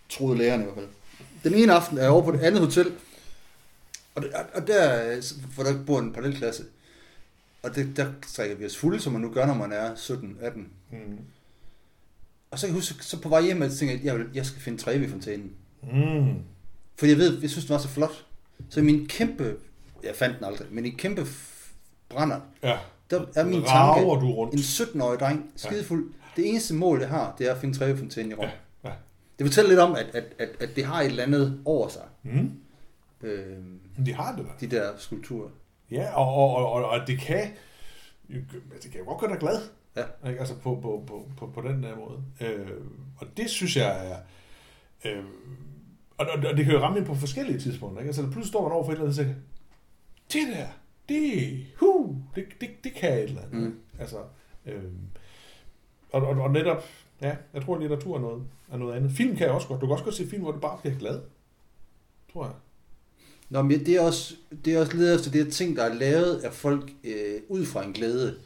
[0.10, 0.88] Troede lærerne i hvert fald.
[1.44, 2.92] Den ene aften er jeg over på det andet hotel,
[4.16, 5.16] og, der, og der,
[5.56, 6.64] hvor der bor en parallelklasse,
[7.64, 10.60] og det, der strikker vi os fulde, som man nu gør, når man er 17-18.
[10.92, 11.18] Mm.
[12.52, 14.28] Og så kan jeg huske, så på vej hjem, at jeg tænkte, at jeg, vil,
[14.34, 15.52] jeg skal finde træve i fontænen.
[15.94, 16.39] Mm.
[17.00, 18.25] For jeg ved, jeg synes, den var så flot.
[18.70, 19.56] Så i min kæmpe,
[20.04, 21.22] jeg fandt den aldrig, men i en kæmpe
[22.10, 22.77] brænder, Ja.
[23.10, 24.54] der er min Rager tanke, du rundt.
[24.54, 26.13] en 17-årig dreng, skidefuld.
[26.36, 28.45] Det eneste mål, jeg har, det er at finde trævefontænen i Rom.
[28.84, 28.95] Ja, ja.
[29.39, 32.02] Det fortæller lidt om, at, at, at, at det har et eller andet over sig,
[32.24, 32.52] Mm.
[33.24, 33.58] øh,
[33.98, 34.65] Men de har det da.
[34.67, 35.50] de der skulpturer.
[35.91, 37.50] Ja, og, og, og, og, og det kan
[38.32, 39.62] det kan jo godt gøre dig glad.
[39.95, 40.30] Ja.
[40.30, 40.39] Ikke?
[40.39, 42.24] Altså på, på, på, på, på den der måde.
[42.41, 42.67] Øh,
[43.17, 44.17] og det synes jeg er...
[45.06, 45.24] Øh,
[46.17, 48.01] og, og, og det kan jo ramme ind på forskellige tidspunkter.
[48.01, 48.10] Ikke?
[48.10, 49.36] Altså pludselig står man over for et eller andet og siger,
[50.34, 50.67] det der,
[51.10, 53.62] det, hu, det, det, det kan et eller andet.
[53.62, 53.75] Mm.
[53.99, 54.17] Altså,
[54.65, 54.84] øh,
[56.12, 56.84] og, og, og netop,
[57.21, 59.12] ja, jeg tror, at litteratur er noget, er noget andet.
[59.12, 59.82] Film kan jeg også godt.
[59.82, 61.21] Du kan også godt se film, hvor du bare bliver glad.
[62.34, 62.54] Tror jeg.
[63.49, 66.38] Nå, men det er også, det er også ledet efter det ting, der er lavet
[66.38, 68.38] af folk øh, ud fra en glæde.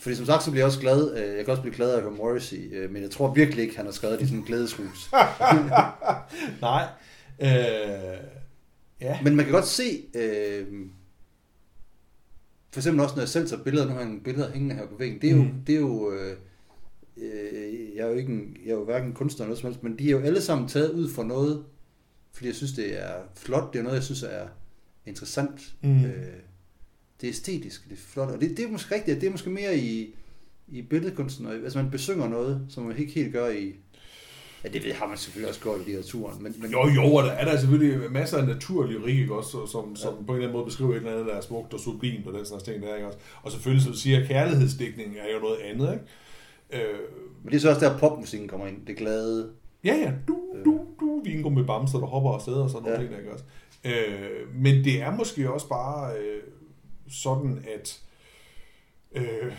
[0.00, 1.96] Fordi som sagt, så bliver jeg også glad, øh, jeg kan også blive glad af
[1.96, 4.38] at høre Morrissey, øh, men jeg tror virkelig ikke, han har skrevet det i sådan
[4.38, 5.10] en glædeshus.
[6.60, 6.86] Nej.
[7.40, 8.18] Øh,
[9.00, 9.18] ja.
[9.22, 10.66] Men man kan godt se, øh,
[12.72, 14.86] for eksempel også når jeg selv tager billeder, nu har jeg nogle billeder hængende her
[14.86, 15.52] på væggen, det er jo, Mm.
[15.66, 16.36] det er jo øh,
[17.16, 19.82] øh, jeg er jo ikke en, jeg er jo hverken kunstner eller noget som helst,
[19.82, 21.64] men de er jo alle sammen taget ud for noget,
[22.32, 24.46] fordi jeg synes, det er flot, det er noget, jeg synes er
[25.06, 25.74] interessant.
[25.82, 26.04] Mm.
[26.04, 26.12] Øh,
[27.20, 29.50] det er æstetisk, det er flot, og det, det er måske rigtigt, det er måske
[29.50, 30.14] mere i,
[30.68, 33.74] i billedkunsten, og, altså man besynger noget, som man ikke helt gør i,
[34.64, 37.24] ja det ved- har man selvfølgelig også gjort i litteraturen, men, men Jo, jo, og
[37.24, 40.52] der er der selvfølgelig masser af naturlyrik, ikke også, som, som på en eller anden
[40.52, 42.88] måde beskriver et eller andet, der er smukt og sublimt og den slags ting, der
[42.88, 43.18] er, ikke også.
[43.42, 46.84] Og selvfølgelig, som du siger, kærlighedsdækning er jo noget andet, ikke?
[46.92, 46.98] Øh,
[47.42, 48.86] Men det er så også der, popmusikken kommer ind.
[48.86, 49.50] Det glade.
[49.84, 52.96] ja, ja, du, du, du, vingo med bamser, der hopper afsted og sådan Ja.
[52.98, 53.44] ting, der, ikke også.
[53.84, 56.42] Øh, men det er måske også bare øh,
[57.10, 58.02] sådan, at,
[59.12, 59.52] øh,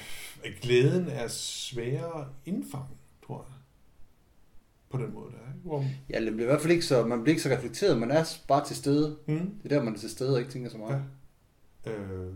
[0.46, 3.56] at glæden er sværere at indfange, tror jeg.
[4.90, 5.60] På den måde der, ikke?
[5.64, 7.98] Hvor, Ja, det bliver i hvert fald ikke så, man bliver ikke så reflekteret.
[7.98, 9.18] Man er bare til stede.
[9.26, 9.60] hmm?
[9.64, 11.04] Det er der, man er til stede og ikke tænker så meget.
[11.86, 11.92] Ja.
[11.92, 12.34] Øh,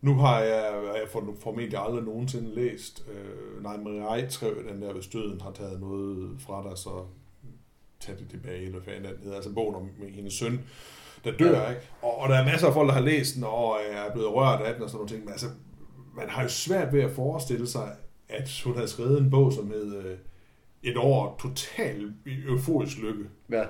[0.00, 4.92] nu har jeg, jeg for, formentlig aldrig nogensinde læst, øh, nej, Marie Eitrøv, den der,
[4.92, 7.04] hvis døden har taget noget fra dig, så
[8.00, 10.60] tag det tilbage, eller hvad fanden den hedder, altså bogen om hendes søn,
[11.24, 11.68] der dør, Ja.
[11.70, 11.82] ikke?
[12.02, 14.60] Og, og, der er masser af folk, der har læst den, og er blevet rørt
[14.60, 15.46] af den, og sådan nogle ting, men altså,
[16.16, 17.88] man har jo svært ved at forestille sig,
[18.28, 20.16] at hun havde skrevet en bog, som hed øh,
[20.82, 22.12] Et år total
[22.48, 23.24] euforisk lykke.
[23.50, 23.62] Ja.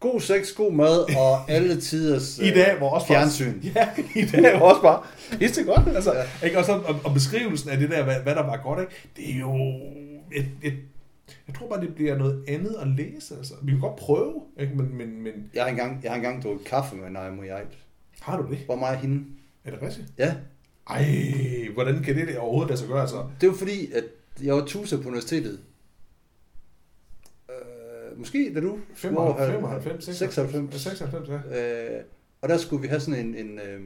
[0.00, 3.60] God sex, god mad og alle tiders I dag, hvor også fjernsyn.
[3.74, 5.02] Ja, i dag var også bare
[5.38, 5.88] pisse godt.
[5.94, 6.46] Altså, ja.
[6.46, 6.58] ikke?
[6.58, 8.92] Og, så, og, og, beskrivelsen af det der, hvad, hvad der var godt, ikke?
[9.16, 9.54] det er jo...
[10.32, 10.74] Et, et,
[11.46, 13.36] jeg tror bare, det bliver noget andet at læse.
[13.36, 13.54] Altså.
[13.62, 14.74] Vi kan godt prøve, ikke?
[14.76, 17.78] Men, men, men Jeg har engang, jeg har engang drukket kaffe med Naomi Eit.
[18.20, 18.58] har du det?
[18.58, 19.24] Hvor og hende.
[19.64, 20.06] Er det rigtigt?
[20.18, 20.34] Ja.
[20.90, 21.04] Ej,
[21.74, 23.00] hvordan kan det der overhovedet lade sig gøre?
[23.00, 23.24] Altså?
[23.40, 24.04] Det var fordi, at
[24.42, 25.60] jeg var tuser på universitetet.
[28.16, 30.80] måske da du 95, var- 95, 96.
[30.82, 31.94] 96, ja.
[31.98, 32.04] Øh,
[32.42, 33.80] og der skulle vi have sådan en, en øh,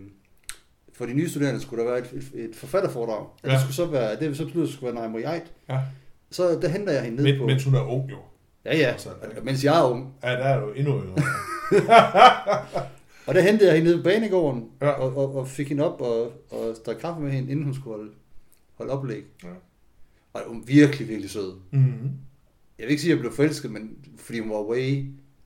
[0.92, 3.26] for de nye studerende skulle der være et, et, et forfatterforedrag.
[3.44, 3.50] Ja.
[3.52, 5.52] det skulle så være, det vi så besluttet skulle være Naimo Eit.
[5.68, 5.80] ja.
[6.32, 7.46] Så der henter jeg hende ned Men, på...
[7.46, 8.16] mens hun er ung jo.
[8.64, 9.08] ja, ja, Altså,
[9.42, 10.14] mens jeg er ung.
[10.24, 11.22] Ja, der er du endnu yngre.
[13.26, 14.88] Og der hentede jeg hende ned på banegården, Ja.
[14.88, 17.96] og, og, og, fik hende op og, og drak kaffe med hende, inden hun skulle
[17.96, 18.10] holde,
[18.74, 19.22] holde oplæg.
[19.44, 19.48] Ja.
[20.32, 21.52] Og hun var virkelig, virkelig sød.
[21.70, 22.10] mm-hmm.
[22.78, 25.04] Jeg vil ikke sige, at jeg blev forelsket, men fordi hun var way,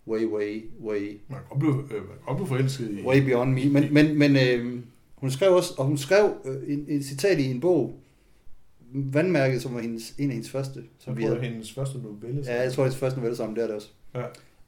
[0.09, 3.03] way, way, way, Man kan blive, øh, man kan blive forelsket i...
[3.07, 3.64] way beyond me.
[3.68, 4.81] Men, men, men øh,
[5.16, 8.01] hun skrev også, og hun skrev øh, en, en citat i en bog,
[8.94, 10.83] Vandmærket, som var hendes, en af hendes første.
[10.99, 11.40] Som vi havde.
[11.40, 12.42] hendes første novelle.
[12.46, 13.88] Ja, jeg tror, hendes første novelle sammen, det er det også.
[14.14, 14.22] Ja.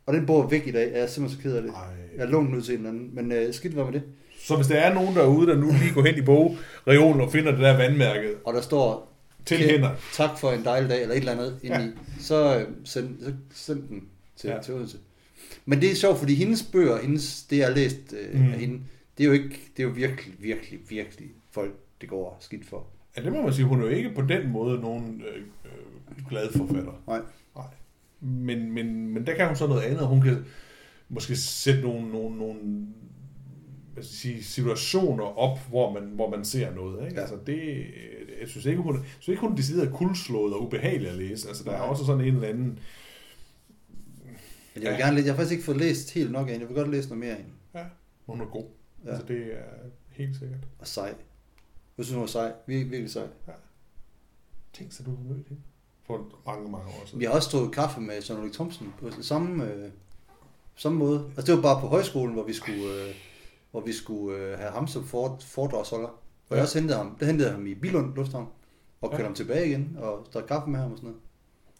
[0.06, 1.70] Og den bog er væk i dag, jeg er simpelthen så ked af det.
[1.70, 1.82] Ej.
[2.16, 4.02] Jeg har lånt den ud til en eller anden, men øh, skidt var med det.
[4.40, 7.50] Så hvis der er nogen derude, der nu lige går hen i bogreolen og finder
[7.50, 9.12] det der vandmærke Og der står,
[9.46, 11.80] til hænder, tak for en dejlig dag, eller et eller andet Ja.
[11.80, 11.88] ja.
[12.20, 14.04] så, øh, send, så send den
[14.36, 14.60] til, Ja.
[14.62, 14.98] til Odense.
[15.66, 18.52] Men det er sjovt, fordi hendes bøger, hendes, det jeg har læst øh, mm.
[18.52, 18.80] af hende,
[19.18, 22.86] det er jo ikke, det er jo virkelig, virkelig, virkelig folk, det går skidt for.
[23.16, 26.26] Ja, det må man sige, hun er jo ikke på den måde nogen øh, øh,
[26.28, 27.02] glad forfatter.
[27.06, 27.20] Nej.
[27.56, 27.66] Nej.
[28.20, 30.06] Men, men, men der kan hun så noget andet.
[30.06, 30.44] Hun kan
[31.08, 32.60] måske sætte nogle, nogle, nogle
[33.94, 37.04] hvad skal sige, situationer op, hvor man, hvor man ser noget.
[37.04, 37.14] Ikke?
[37.14, 37.20] Ja.
[37.20, 37.84] Altså det,
[38.40, 41.48] jeg synes ikke, hun, jeg synes ikke, hun er decideret kuldslået og ubehagelig at læse.
[41.48, 42.78] Altså, der er også sådan en eller anden...
[44.74, 45.04] Men jeg vil Ja.
[45.04, 46.90] gerne læse, jeg har faktisk ikke fået læst helt nok af hende, jeg vil godt
[46.90, 47.50] læse noget mere af hende.
[47.74, 47.84] Ja,
[48.26, 48.64] hun er god.
[49.04, 49.10] Ja.
[49.10, 49.62] Altså, det er
[50.10, 50.60] helt sikkert.
[50.78, 51.14] Og sej.
[51.98, 52.52] Jeg synes, hun var sej.
[52.66, 53.26] Virkelig, virkelig sej.
[54.72, 55.62] Tænk sig, du har mødt hende
[56.06, 57.20] for mange, mange år siden.
[57.20, 59.90] Vi har også stået kaffe med John Ulrik Thomsen på samme, øh,
[60.76, 61.24] samme måde.
[61.36, 63.14] Altså det var bare på højskolen, hvor vi skulle, øh,
[63.70, 66.08] hvor vi skulle øh, have ham som for, foredragsholder.
[66.08, 66.18] Og
[66.50, 66.54] Ja.
[66.54, 67.16] jeg også hentede ham.
[67.20, 68.48] Der hentede jeg ham i Bilund Lufthavn.
[69.00, 69.26] Og kørte Ja.
[69.28, 71.22] ham tilbage igen og drak kaffe med ham og sådan noget.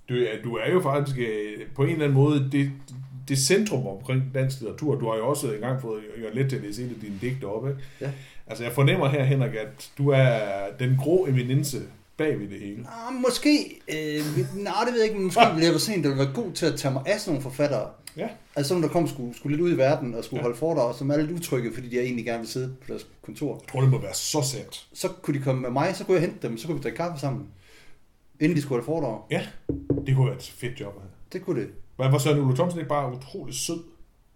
[0.09, 2.73] Du, er, du er jo faktisk øh, på en eller anden måde det,
[3.29, 4.95] det centrum omkring dansk litteratur.
[4.95, 7.45] Du har jo også engang fået Jørgen Let til at læse et af dine digte
[7.45, 7.81] op, ikke?
[8.01, 8.11] Ja.
[8.47, 10.39] Altså, jeg fornemmer her, Henrik, at du er
[10.79, 11.79] den grå eminence
[12.17, 12.87] bag ved det hele.
[13.07, 14.25] Ah, måske, øh,
[14.63, 16.53] nej det ved jeg ikke, men måske ville jeg være en, der ville være god
[16.53, 17.91] til at tage mig af sådan nogle forfattere.
[18.17, 18.29] Ja.
[18.57, 20.41] Altså sådan, der kom skulle, skulle lidt ud i verden og skulle Ja.
[20.41, 20.43] ja.
[20.43, 23.55] holde foredrag, som er lidt utrygge, fordi de egentlig gerne vil sidde på deres kontor.
[23.63, 24.87] Jeg tror, det må være så sandt.
[24.93, 26.97] Så kunne de komme med mig, så kunne jeg hente dem, så kunne vi drikke
[26.97, 27.47] kaffe sammen.
[28.41, 29.21] Inden de skulle holde foredrag.
[29.31, 29.47] Ja,
[30.07, 31.11] det kunne være et fedt job at have.
[31.33, 31.69] Det kunne det.
[31.99, 33.85] Var, var Søren Ulle Thomsen ikke bare utrolig sød?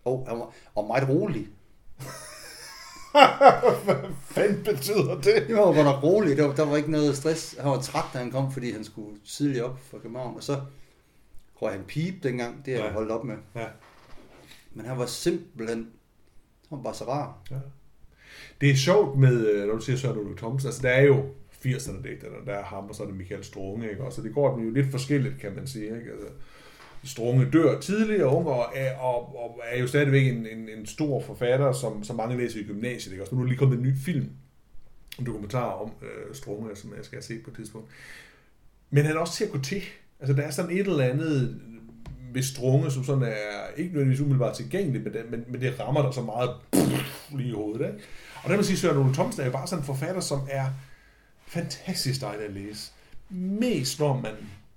[0.04, 1.48] Og, han var, og meget rolig.
[3.84, 5.44] Hvad fanden betyder det?
[5.48, 6.36] Det var godt nok rolig.
[6.36, 7.56] Der, var- der var ikke noget stress.
[7.60, 10.36] Han var træt, da han kom, fordi han skulle tidligt op fra København.
[10.36, 10.60] Og så
[11.62, 12.66] røg han pip dengang.
[12.66, 12.94] Det har jeg Ja.
[12.94, 13.34] holdt op med.
[13.54, 13.66] Ja.
[14.74, 15.78] Men han var simpelthen...
[16.68, 17.38] Han var bare så rar.
[17.50, 17.56] Ja.
[18.60, 21.24] Det er sjovt med, øh, når du siger Søren Ulrik Thomsen, altså der er jo
[21.66, 24.04] 80'erne digterne, der er ham, og så er det Michael Strunge, ikke?
[24.04, 26.10] Og så det går dem jo lidt forskelligt, kan man sige, ikke?
[26.12, 26.26] Altså,
[27.04, 30.86] Strunge dør tidligere og unge, og er, og, og er jo stadigvæk en, en, en
[30.86, 33.24] stor forfatter, som, som mange læser i gymnasiet, ikke?
[33.24, 34.30] Og så nu er der lige kommet en ny film,
[35.18, 37.88] en dokumentar om øh, Strunge, som jeg skal have set på et tidspunkt.
[38.90, 39.82] Men han er også til at gå til.
[40.20, 41.60] Altså, der er sådan et eller andet
[42.32, 46.02] ved Strunge, som sådan er ikke nødvendigvis umiddelbart tilgængeligt, men det, men, men det rammer
[46.02, 46.50] der så meget
[47.38, 47.86] lige i hovedet.
[47.86, 47.98] Ikke?
[48.42, 50.66] Og der vil sige, Søren Ole Thomsen er jo bare sådan en forfatter, som er
[51.46, 52.92] fantastisk dejlig at læse.
[53.30, 54.32] Mest når man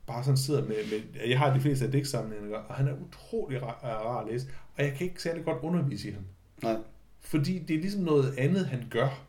[0.08, 3.64] bare sådan sidder med, med jeg har de fleste af digtsamlingerne, og han er utrolig
[3.64, 6.24] rar, rar at læse, og jeg kan ikke særlig godt undervise i ham.
[6.64, 6.76] Nej.
[7.20, 9.26] Fordi det er ligesom noget andet, han gør.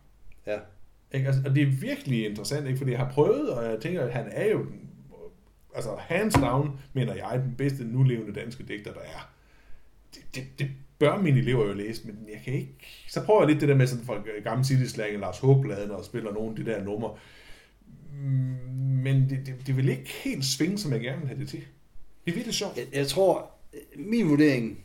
[0.46, 0.58] Ja.
[1.12, 1.26] Ikke?
[1.26, 2.78] Altså, og det er virkelig interessant, ikke?
[2.78, 4.88] fordi jeg har prøvet, og jeg tænker, at han er jo, den-
[5.74, 9.30] altså hands down, mener jeg, den bedste nulevende danske digter, der er.
[10.14, 13.04] Det, det, det bør mine elever jo læse, men jeg kan ikke...
[13.08, 16.04] Så prøver jeg lidt det der med sådan fra gamle city slang, Lars Håbladen, og
[16.04, 17.14] spiller nogle af de der numre.
[19.04, 21.58] Men det, det, det vil ikke helt svinge, som jeg gerne vil have det til.
[22.24, 22.76] Det er virkelig sjovt.
[22.76, 23.50] Jeg, jeg tror,
[23.96, 24.78] min vurdering,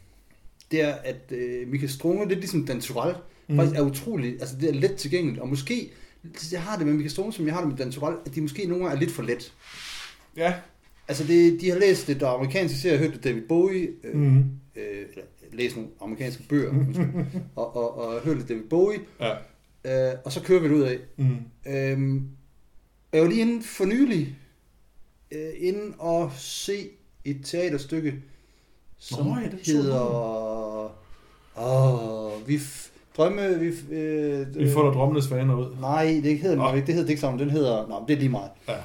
[0.72, 3.16] det er, at øh, Michael Strunge, det er ligesom Dan Turell,
[3.48, 3.56] Mm.
[3.58, 5.92] faktisk er utrolig, altså det er let tilgængeligt, og måske,
[6.52, 8.42] jeg har det med Michael Strunge, som jeg har det med Dan Turell, at de
[8.42, 9.54] måske nogle gange er lidt for let.
[10.38, 10.54] Ja.
[11.08, 14.38] Altså det, de har læst lidt amerikanske serier, hørt lidt David Bowie, øh, Mm.
[14.76, 15.06] øh,
[15.54, 17.06] læst nogle amerikanske bøger, undskyld,
[17.56, 19.34] og, og, og hørt lidt David Bowie, Ja.
[20.12, 20.98] øh, og så kører vi det ud af.
[21.18, 21.38] Mm.
[21.68, 22.28] Øhm,
[23.14, 24.38] jeg var lige inde for nylig,
[25.32, 26.90] øh, inde og se
[27.26, 28.16] et teaterstykke,
[28.98, 30.02] som Nå, ja, det hedder...
[31.58, 32.60] Åh, vi
[33.18, 33.60] drømme...
[33.60, 35.76] Vi, øh, Vi får da drømmenes faner ud.
[35.82, 36.88] Nej, det hedder den ikke.
[36.88, 37.40] Det hedder Digtsamlen.
[37.40, 37.88] Den hedder...
[37.88, 38.52] Nå, det er lige meget.
[38.68, 38.76] Ja.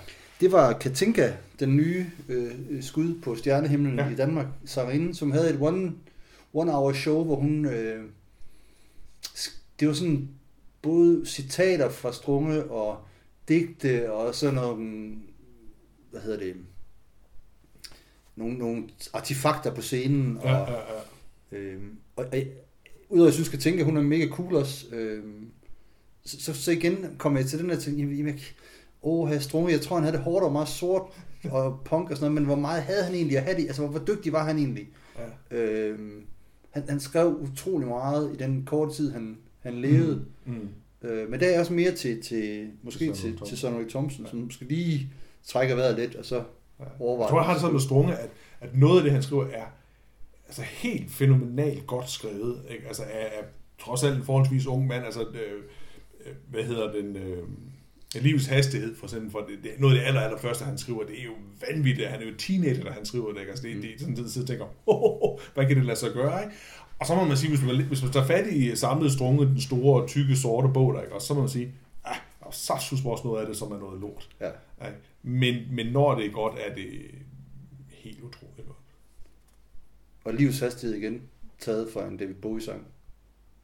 [0.41, 2.51] Det var Katinka, den nye øh,
[2.83, 4.09] skud på stjernehimlen Ja.
[4.09, 5.93] i Danmark, sangerinde, som havde et one,
[6.53, 7.65] one hour show, hvor hun...
[7.65, 8.05] Øh,
[9.81, 10.29] det var sådan
[10.83, 12.99] både citater fra Strunge og
[13.49, 15.17] digte og sådan nogle...
[16.11, 16.57] Hvad hedder det?
[18.37, 20.37] nogle, nogle artefakter på scenen.
[20.37, 20.79] Og, Ja, ja,
[21.53, 21.59] ja.
[21.59, 22.39] Øhm, og, og
[23.09, 25.51] udover at jeg synes, jeg tænke, at hun er mega cool også, øhm,
[26.25, 28.39] så, så, så igen kommer jeg til den der ting, jamen, jamen,
[29.03, 31.03] åh, her Strunge, jeg tror, han havde det hårdt og meget sort
[31.51, 33.67] og punk og sådan noget, men hvor meget havde han egentlig at have det?
[33.67, 34.89] Altså, hvor, hvor dygtig var han egentlig?
[35.51, 35.57] ja.
[35.57, 36.27] Øhm,
[36.71, 40.25] han, han skrev utrolig meget i den korte tid, han, han levede.
[40.45, 40.69] Mm.
[41.07, 44.27] Øh, men der er også mere til, til måske Til Søren til, Søren Ulrik Thomsen,
[44.27, 45.12] som måske lige
[45.47, 46.42] trækker vejret lidt, og så
[46.81, 46.85] Ja.
[47.01, 47.27] overvejer.
[47.27, 49.47] Jeg tror, jeg har det sådan med Strunge, at, at noget af det, han skriver,
[49.47, 49.64] er
[50.47, 52.62] altså helt fænomenalt godt skrevet.
[52.71, 52.87] Ikke?
[52.87, 53.42] Altså er, er
[53.79, 55.05] trods alt en forholdsvis ung mand.
[55.05, 55.62] Altså, øh,
[56.27, 57.16] øh, hvad hedder den...
[57.16, 57.38] Øh,
[58.14, 61.05] livets hastighed, for eksempel, for det, det, noget af det aller, aller første, han skriver,
[61.05, 61.33] det er jo
[61.69, 62.09] vanvittigt.
[62.09, 63.40] Han er jo teenager, da han skriver det.
[63.40, 63.51] Ikke?
[63.51, 66.11] Altså, det, det er sådan, og tænker, oh, oh, oh, hvad kan det lade sig
[66.12, 66.42] gøre?
[66.42, 66.55] Ikke?
[66.99, 69.61] Og så må man sige, hvis man, hvis man tager fat i samlet strunge, den
[69.61, 71.15] store, tykke, sorte bog, der, ikke?
[71.15, 71.73] og så må man sige,
[72.05, 74.29] ah, og så synes også noget af det, som er noget lort.
[74.41, 74.47] Ja.
[74.87, 74.99] Ikke?
[75.23, 76.89] Men, men når det er godt, er det
[77.89, 78.79] helt utroligt godt.
[80.25, 81.23] Og livs hastighed igen,
[81.61, 82.87] taget fra en David Bowie-sang.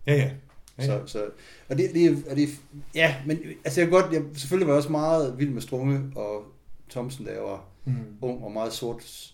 [0.07, 0.31] Ja, ja.
[0.79, 1.07] ja, Så, ja.
[1.07, 1.25] så,
[1.69, 2.49] og det, det, er- og det,
[2.95, 6.45] ja, men altså jeg godt, jeg, selvfølgelig var jeg også meget vild med Strunge og
[6.91, 7.95] Thomsen, da jeg var Mm.
[8.21, 9.33] ung og meget sort.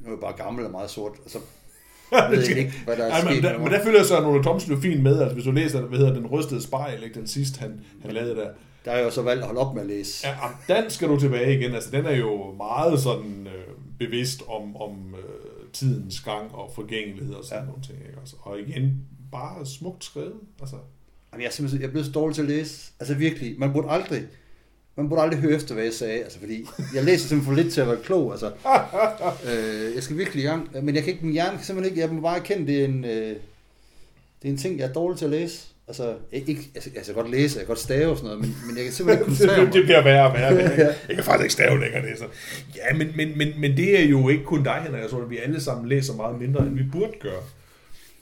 [0.00, 1.38] Nu er jeg bare gammel og meget sort, og så
[2.30, 3.42] ved jeg ikke, hvad der er Ja, men, sket.
[3.42, 5.98] der, men der følger Søren Ole Thomsen jo fint med, altså hvis du læser, hvad
[5.98, 7.18] hedder den rystede spejl, ikke?
[7.20, 8.48] den sidste, han, han lavede der.
[8.84, 10.26] Der jeg jo så valgt at holde op med at læse.
[10.28, 14.76] Ja, den skal du tilbage igen, altså den er jo meget sådan øh, bevidst om,
[14.76, 17.66] om øh, tidens gang og forgængelighed og sådan ja.
[17.66, 18.18] nogle ting, ikke?
[18.20, 19.00] Altså, og igen,
[19.32, 20.76] bare smukt skrevet, altså.
[21.32, 22.92] Jamen, jeg er simpelthen jeg er blevet så dårlig til at læse.
[23.00, 24.22] Altså virkelig, man burde aldrig,
[24.96, 27.74] man burde aldrig høre efter, hvad jeg sagde, altså fordi jeg læser simpelthen for lidt
[27.74, 28.46] til at være klog, altså.
[29.50, 32.06] øh, jeg skal virkelig i gang, men jeg kan ikke, min hjerne kan simpelthen ikke,
[32.06, 33.36] jeg må bare erkende, det er en, øh,
[34.42, 35.66] det er en ting, jeg er dårlig til at læse.
[35.88, 38.56] Altså, ikke, altså, jeg kan godt læse, jeg kan godt stave og sådan noget, men,
[38.66, 39.84] men jeg kan simpelthen ikke koncentrere det, det mig.
[39.84, 40.54] bliver værre og værre.
[40.84, 40.94] Ja.
[41.08, 42.18] Jeg kan faktisk ikke stave længere det.
[42.18, 42.24] Så.
[42.76, 45.02] Ja, men, men, men, men det er jo ikke kun dig, Henrik.
[45.02, 47.42] Jeg tror, at vi alle sammen læser meget mindre, end vi burde gøre.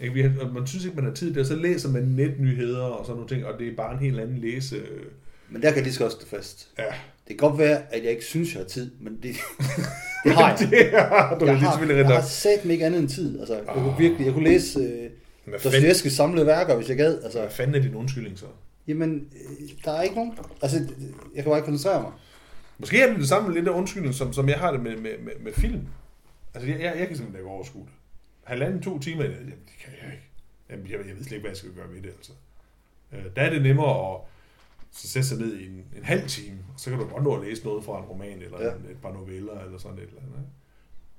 [0.01, 0.15] Ikke?
[0.15, 0.23] Vi
[0.55, 3.29] man synes ikke, man har tid til det, så læser man netnyheder og sådan nogle
[3.29, 4.77] ting, og det er bare en helt anden læse...
[5.55, 6.69] Men der kan jeg lige så godt stå fast.
[6.79, 6.95] Ja, Det
[7.29, 9.35] kan godt være, at jeg ikke synes, jeg har tid, men det,
[10.25, 10.59] det har jeg.
[10.71, 13.39] det er du jeg, har, selvfølgelig jeg har sat mig ikke andet end tid.
[13.41, 13.99] Altså, jeg kunne Ah.
[13.99, 15.11] virkelig, jeg kunne læse øh,
[15.65, 17.23] Dostojevskis samlede værker, hvis jeg gad.
[17.23, 18.47] Altså, hvad fanden er din undskyldning så?
[18.89, 20.39] Jamen, øh, der er ikke nogen.
[20.63, 20.79] Altså,
[21.35, 22.13] jeg kan bare ikke koncentrere mig.
[22.79, 25.11] Måske er det det samme lidt af undskyldning, som, som jeg har det med, med,
[25.19, 25.81] med, med film.
[26.55, 27.93] Altså, jeg, jeg, jeg kan simpelthen ikke overskue det.
[28.45, 30.29] Halvanden, to timer, jamen, det kan jeg ikke.
[30.71, 32.33] Jamen, jeg, jeg ved slet ikke, hvad jeg skal gøre ved det, altså.
[33.13, 34.21] Øh, der er det nemmere at
[34.97, 37.35] så sætte sig ned i en, en halv time, og så kan du godt nå
[37.37, 38.67] at læse noget fra en roman, eller Ja.
[38.67, 38.73] ja.
[38.75, 40.33] en, et par noveller, eller sådan et eller andet.
[40.39, 40.51] ikke?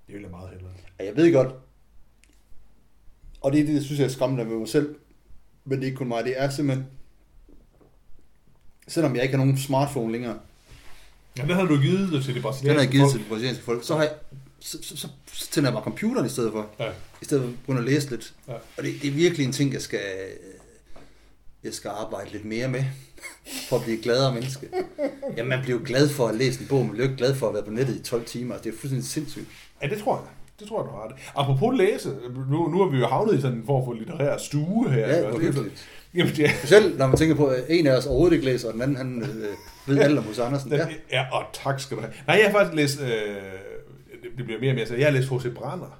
[0.07, 0.71] Det vil jeg meget hellere.
[0.99, 1.55] Ja, Jeg ved godt,
[3.41, 4.95] og det er det, jeg synes, jeg er skræmmende med mig selv,
[5.65, 6.85] men det er ikke kun mig, det er simpelthen,
[8.87, 10.39] selvom jeg ikke har nogen smartphone længere,
[11.37, 13.11] Jamen, den har du givet det til det den har brasilianske jeg givet folk.
[13.13, 14.13] til de brasilianske folk, så har jeg,
[14.59, 16.91] så, så, så, så tænder jeg bare computeren i stedet for, Ja.
[17.21, 18.33] i stedet for at begynde at læse lidt.
[18.47, 18.53] Ja.
[18.53, 19.99] Og det, det er virkelig en ting, jeg skal,
[21.65, 22.83] jeg skal arbejde lidt mere med,
[23.69, 24.67] for at blive gladere menneske.
[25.37, 27.47] Jamen, man bliver jo glad for at læse en bog, man bliver jo glad for
[27.47, 28.57] at være på nettet i 12 timer.
[28.57, 29.45] Det er fuldstændig sindssygt.
[29.83, 30.25] Ja, det tror jeg.
[30.59, 31.15] Det tror jeg, du har det.
[31.35, 32.09] Apropos læse,
[32.51, 35.07] nu, nu har vi jo havnet i sådan en form for litterær stue her.
[35.07, 35.39] Ja, ikke?
[35.39, 35.71] virkelig.
[36.15, 38.67] Jamen, det er, Specielt når man tænker på, at en af os overhovedet ikke læser,
[38.67, 39.47] og den anden han, øh,
[39.87, 40.71] ved alt om hos Andersen.
[40.71, 40.77] Ja.
[40.77, 40.85] Ja.
[41.11, 42.13] ja, og tak skal du have.
[42.27, 45.11] Nej, jeg har faktisk læst, øh, det- det bliver mere og mere, så jeg har
[45.11, 45.53] læst H.C.
[45.55, 45.99] Brander.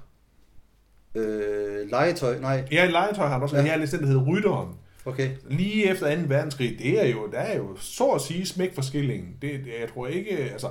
[1.14, 3.60] Øh, legetøj, nej, Jeg er i legetøj, han også, Ja.
[3.62, 3.66] ja.
[3.66, 4.68] jeg har læst den, der hedder Rytteren.
[5.06, 5.30] Okay.
[5.50, 6.22] Lige efter 2.
[6.28, 9.36] verdenskrig, det er jo, der er jo så at sige smæk for skillingen.
[9.42, 10.70] Det, det, jeg tror ikke, altså,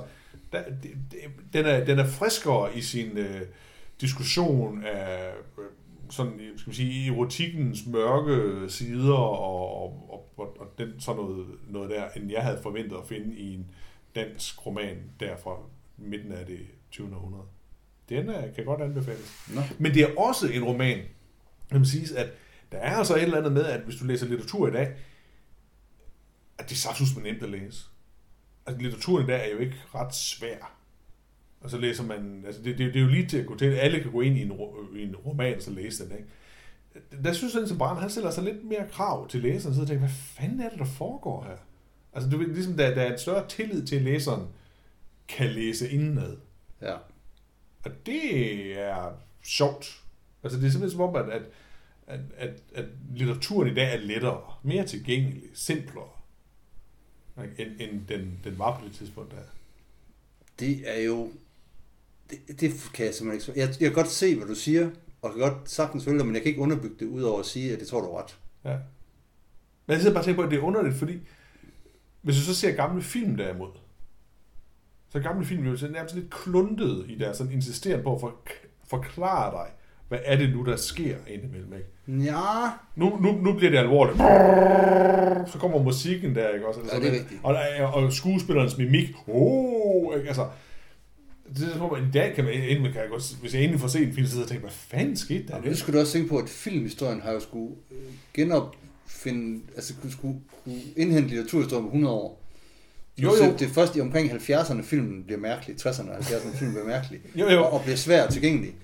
[0.52, 1.20] der, det, det,
[1.52, 3.40] den, er, den er friskere i sin øh,
[4.00, 5.64] diskussion af øh,
[6.10, 11.46] sådan, skal vi sige, erotikkens mørke sider og, og, og, og, og den, sådan noget,
[11.68, 13.66] noget der, end jeg havde forventet at finde i en
[14.14, 15.56] dansk roman der fra
[15.96, 16.58] midten af det
[16.90, 17.16] 20.
[17.16, 17.44] århundrede.
[18.08, 19.50] Den er, kan godt anbefales.
[19.54, 19.60] Nå.
[19.78, 20.98] Men det er også en roman,
[21.68, 22.28] kan man sige, at
[22.72, 24.96] der er altså et eller andet med, at hvis du læser litteratur i dag,
[26.58, 27.84] at det er saftsus med nemt at læse.
[28.66, 30.76] Altså litteraturen i dag er jo ikke ret svær.
[31.60, 33.64] Og så læser man, altså det, det, det er jo lige til at gå til,
[33.64, 34.52] alle kan gå ind i en,
[34.96, 36.28] i en roman og så læse den, ikke?
[37.24, 39.88] Der synes jeg, at Brand, han stiller sig lidt mere krav til læseren, så jeg
[39.88, 41.56] tænker, hvad fanden er det, der foregår her?
[42.12, 44.48] Altså, du ved, ligesom der, der er en større tillid til, at læseren
[45.28, 46.36] kan læse indenad.
[46.82, 46.94] Ja.
[47.84, 50.02] Og det er sjovt.
[50.42, 51.42] Altså, det er simpelthen som om, at, at,
[52.06, 56.08] at, at, at litteraturen i dag er lettere, mere tilgængelig, simplere,
[57.58, 59.36] end, end den, den var på det tidspunkt der.
[60.58, 61.32] Det er jo...
[62.30, 63.60] Det, det kan jeg simpelthen ikke...
[63.60, 64.90] Jeg, jeg kan godt se, hvad du siger,
[65.22, 67.72] og kan godt sagtens følge dig, men jeg kan ikke underbygge det, udover at sige,
[67.72, 68.38] at det tror du er ret.
[68.64, 68.78] Ja.
[69.86, 71.20] Men jeg sidder bare og tænker på, at det er underligt, fordi
[72.22, 73.70] hvis du så ser gamle film derimod,
[75.08, 78.42] så gamle film jo sådan nærmest lidt kluntet i deres sådan insisteren på at for,
[78.84, 79.72] forklare dig,
[80.08, 82.24] hvad er det nu, der sker indimellem, ikke?
[82.24, 84.18] Ja, Nu, nu, nu bliver det alvorligt.
[85.52, 86.80] Så kommer musikken der, ikke også?
[86.92, 87.40] Ja, det er rigtigt.
[87.42, 87.56] Og,
[87.94, 89.08] og, skuespillernes mimik.
[89.28, 90.28] Oh, ikke?
[90.28, 90.46] Altså,
[91.56, 93.80] det er som om, i dag kan man, inden kan jeg godt, hvis jeg endelig
[93.80, 95.54] får set en film, så sidder jeg og tænker, hvad fanden skete der?
[95.54, 97.96] Og det skulle du også tænke på, at filmhistorien har jo skulle øh,
[98.34, 102.42] genopfinde, altså kunne, skulle, kunne indhente litteraturhistorien på 100 år.
[103.18, 103.52] Jo, jo.
[103.58, 107.20] Det er først i omkring 70'erne filmen bliver mærkelig, 60'erne og 70'erne filmen bliver mærkelig,
[107.34, 107.64] Jo, jo.
[107.64, 108.74] og, og bliver svær tilgængelig.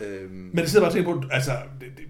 [0.00, 2.04] Øhm, Men jeg sidder bare og tænker på, altså, det, det,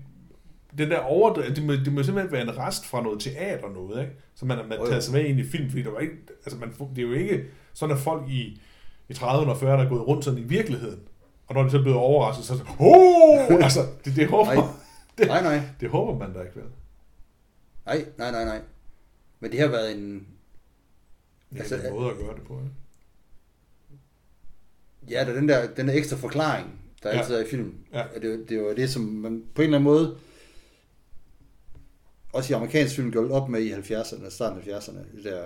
[0.78, 4.00] den der overdrev, det må, det må simpelthen være en rest fra noget teater noget,
[4.00, 4.12] ikke?
[4.34, 4.86] Så man, jo.
[4.86, 7.12] tager sig med ind i film, fordi der var ikke, altså man, det er jo
[7.12, 7.44] ikke
[7.74, 8.60] sådan, at folk i,
[9.08, 11.00] i 30'erne og 40'erne er gået rundt sådan i virkeligheden.
[11.46, 13.64] Og når de så er blevet overrasket, så er det, oh!
[13.64, 14.64] altså, det, det, håber, Nej.
[15.18, 16.64] det, nej, nej, det håber man da ikke, vel?
[17.86, 18.60] nej, nej, nej, nej.
[19.40, 20.26] Men det har været en,
[21.50, 22.70] Det er Altså, en måde at gøre det på, ikke?
[25.14, 27.18] ja, der er den der, den der ekstra forklaring, der Ja.
[27.18, 27.74] altid er i film.
[27.92, 28.04] Ja.
[28.22, 30.16] Det, det var det, som man på en eller anden måde,
[32.32, 35.42] også i amerikansk film, gjorde op med i 70'erne, starten af 70'erne, det der,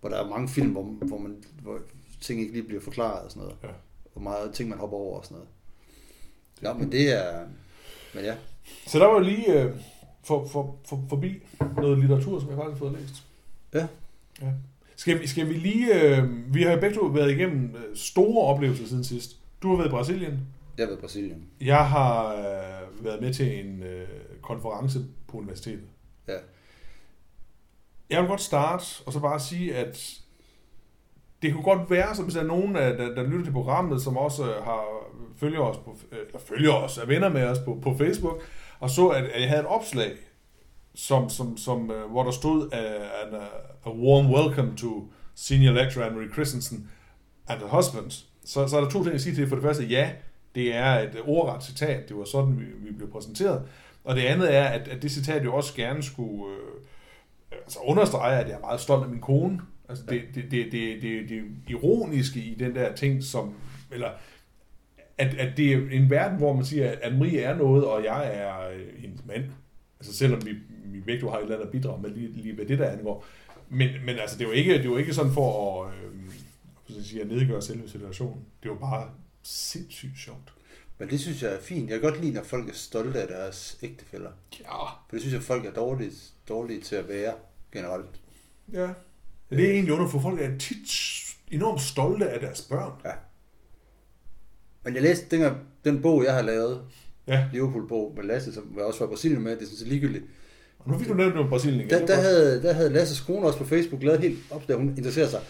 [0.00, 1.78] hvor der er mange film, hvor, hvor, man, hvor
[2.20, 3.56] ting ikke lige bliver forklaret og sådan noget.
[3.62, 3.68] Ja.
[4.14, 5.48] Og meget ting, man hopper over og sådan noget.
[6.62, 7.46] Ja, men det er...
[8.14, 8.34] Men ja,
[8.86, 9.72] Så der var jo lige øh,
[10.24, 11.42] for, for, for, forbi
[11.76, 13.22] noget litteratur, som jeg faktisk har fået læst.
[13.74, 13.86] Ja.
[14.42, 14.52] ja.
[14.96, 16.16] Skal, vi, skal vi lige...
[16.16, 19.36] Øh, vi har jo begge to været igennem øh, store oplevelser siden sidst.
[19.62, 20.38] Du har været i Brasilien.
[20.78, 21.44] Jeg har været i Brasilien.
[21.60, 24.08] Jeg har øh, været med til en øh,
[24.42, 25.84] konference på universitetet.
[26.28, 26.36] Ja.
[28.10, 30.14] Jeg vil godt starte og så bare sige, at
[31.42, 34.02] det kunne godt være, som hvis der er nogen, af- der, der lytter til programmet,
[34.02, 34.84] som også øh, har
[35.36, 38.40] følger os, på, øh, eller følger os, er venner med os på, på Facebook,
[38.80, 40.12] og så, at, at jeg havde et opslag,
[40.94, 42.72] som, som, som, øh, hvor der stod, uh,
[43.26, 46.90] an, uh, a warm welcome to senior lecturer Anne-Marie Christensen
[47.48, 48.10] and her husband.
[48.44, 49.48] Så, så er der to ting at sige til det.
[49.48, 50.10] For det første, ja,
[50.58, 52.08] det er et ordret citat.
[52.08, 53.62] Det var sådan, vi, vi blev præsenteret.
[54.04, 58.40] Og det andet er, at, at det citat jo også gerne skulle øh, altså understrege,
[58.40, 59.60] at jeg er meget stolt af min kone.
[59.88, 63.54] Altså det, det, det, det, det, det ironiske i den der ting, som,
[63.92, 64.08] eller
[65.18, 68.30] at, at det er en verden, hvor man siger, at Marie er noget, og jeg
[68.34, 69.44] er øh, hendes mand.
[70.00, 70.52] Altså selvom vi,
[70.84, 72.90] vi begge to har et eller andet at bidrage med lige, lige hvad det der
[72.90, 73.24] angår.
[73.68, 77.62] Men, men altså, det var ikke, det var ikke sådan for at, øh, at nedgøre
[77.62, 78.44] selve situationen.
[78.62, 79.10] Det var bare
[79.48, 80.52] sindssygt sjovt.
[80.98, 81.90] Men det synes jeg er fint.
[81.90, 84.30] Jeg kan godt lide, når folk er stolte af deres ægtefælder.
[84.60, 84.84] Ja.
[84.84, 86.12] For det synes jeg, folk er dårlige,
[86.48, 87.34] dårlige til at være
[87.72, 88.20] generelt.
[88.72, 88.88] Ja.
[89.50, 90.88] Det er egentlig under, for folk er tit
[91.50, 92.92] enormt stolte af deres børn.
[94.84, 96.84] Men jeg læste dengang, den bog, jeg har lavet,
[97.28, 97.48] Ja.
[97.52, 100.24] Liverpool-bog med Lasse, som var også fra Brasilien med, det er sådan set ligegyldigt.
[100.78, 101.90] Og nu fik du nævnt noget om Brasilien igen.
[101.90, 104.88] Der, der, havde, der havde Lasses kone også på Facebook lavet helt op, der hun
[104.88, 105.40] interesserer sig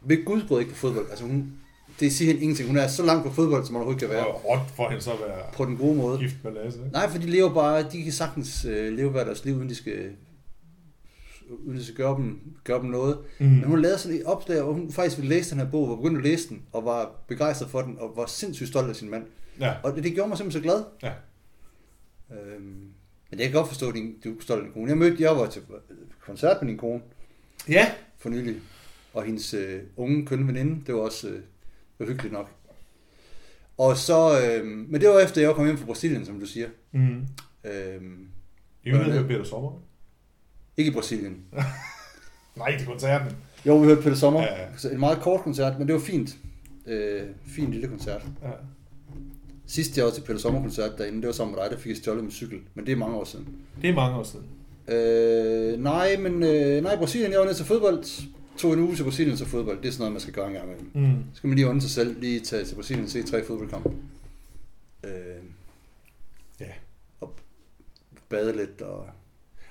[0.00, 1.10] ved gudsbrød ikke på fodbold.
[1.10, 1.52] Altså hun,
[2.00, 2.68] det siger hende ingenting.
[2.68, 4.24] Hun er så langt på fodbold, som man overhovedet kan Det være.
[4.26, 6.18] var råt for hende så at være På den gode måde.
[6.18, 6.78] gift med Lasse.
[6.78, 6.92] ikke?
[6.92, 9.74] Nej, for de lever bare, de kan sagtens øh, leve hver deres liv, uden de
[9.74, 10.10] skal,
[11.50, 13.18] uden de skal gøre, dem, gøre dem noget.
[13.38, 13.46] Mm.
[13.46, 15.96] Men hun lavede sådan et opslag, hvor hun faktisk ville læse den her bog, var
[15.96, 19.10] begyndt at læse den, og var begejstret for den, og var sindssygt stolt af sin
[19.10, 19.24] mand.
[19.60, 19.72] Ja.
[19.82, 20.84] Og det, det gjorde mig simpelthen så glad.
[21.02, 21.12] Ja.
[22.36, 22.64] Øhm,
[23.30, 24.88] men jeg kan godt forstå, at din, du er stolt af din kone.
[24.88, 25.62] Jeg mødte, jeg var til
[26.26, 27.00] koncert med din kone
[27.68, 27.90] Ja.
[28.18, 28.56] for nylig,
[29.14, 31.42] og hendes øh, unge kønne veninde, det var også øh, det
[32.00, 32.50] var hyggeligt nok.
[33.78, 36.68] Og så, øh, men det var efter, jeg kom hjem fra Brasilien, som du siger.
[36.92, 37.26] Mm.
[37.64, 38.02] Øh,
[38.84, 39.72] I vil høre Peter Sommer?
[40.76, 41.36] ikke i Brasilien.
[42.56, 43.36] Nej, til koncerten.
[43.66, 44.42] Jo, vi hørte Peter Sommer.
[44.42, 44.66] Ja, ja.
[44.76, 46.36] Så En meget kort koncert, men det var fint.
[46.86, 48.22] Øh, fin lille koncert.
[48.42, 48.50] Ja.
[49.66, 51.90] Sidst jeg var til Peter Sommer koncert derinde, det var sammen med dig, der fik
[51.90, 52.58] jeg stjålet min cykel.
[52.74, 53.48] Men det er mange år siden.
[53.82, 54.46] Det er mange år siden.
[54.88, 58.04] Øh, nej, men øh, nej, Brasilien, jeg var nede til fodbold.
[58.60, 59.82] Tog en uge til Brasilien til fodbold.
[59.82, 60.90] Det er sådan noget, man skal gøre en gang imellem.
[60.94, 61.24] Mm.
[61.32, 63.90] Så skal man lige under sig selv, lige tage til Brasilien og se tre fodboldkampe.
[65.04, 65.10] Øh,
[66.60, 66.66] Ja.
[67.20, 67.34] og
[68.28, 69.06] bade lidt og...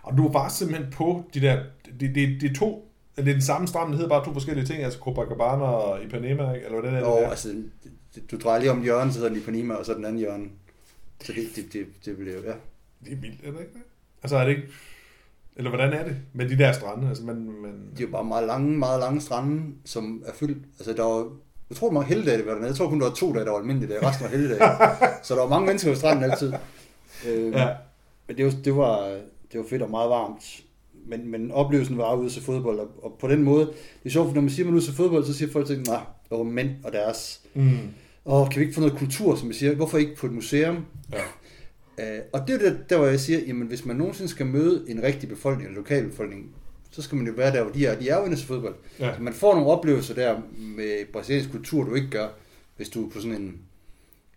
[0.03, 1.63] Og du var simpelthen på de der...
[1.99, 2.91] Det, det er to...
[3.17, 6.53] Er det den samme strand, det hedder bare to forskellige ting, altså Copacabana og Ipanema,
[6.53, 6.65] ikke?
[6.65, 7.29] eller hvordan er det der?
[7.29, 7.63] altså,
[8.31, 10.45] du drejer lige om hjørnet, så hedder den Ipanema, og så den anden hjørne.
[11.23, 12.53] Så det, det, det, det bliver jo, ja.
[13.05, 13.81] Det er vildt, er det ikke det?
[14.23, 14.67] Altså er det ikke...
[15.59, 17.09] Eller hvordan er det med de der strande?
[17.09, 17.71] Altså, man, man...
[17.97, 20.57] De er jo bare meget lange, meget lange strande, som er fyldt.
[20.79, 21.27] Altså, der var,
[21.69, 22.67] jeg tror, mange helligdage, det var dernede.
[22.69, 24.07] Jeg tror kun, der var to dage, der var almindelige dage.
[24.07, 24.61] Resten var helligdage.
[25.23, 26.53] så der var mange mennesker på stranden altid.
[27.27, 27.67] Øh, Ja.
[28.27, 29.07] Men det var, det, var,
[29.51, 30.61] det var fedt og meget varmt.
[31.07, 34.27] Men, men oplevelsen var ude til fodbold, og, og på den måde, det er sjovt,
[34.27, 35.99] for når man siger, at man er ude til fodbold, så siger folk til, nej,
[36.29, 37.41] det var mænd og deres.
[37.53, 37.77] Mm.
[38.25, 39.75] Åh, kan vi ikke få noget kultur, som jeg siger?
[39.75, 40.85] Hvorfor ikke på et museum?
[41.13, 41.17] Ja.
[41.99, 44.85] Uh, og det er det, der, hvor jeg siger, jamen hvis man nogensinde skal møde
[44.87, 46.55] en rigtig befolkning, en lokal befolkning,
[46.91, 47.99] så skal man jo være der, hvor de er.
[47.99, 48.75] De er jo inde til fodbold.
[48.99, 49.15] Ja.
[49.15, 52.27] Så man får nogle oplevelser der med brasiliansk kultur, du ikke gør,
[52.77, 53.57] hvis du er på sådan en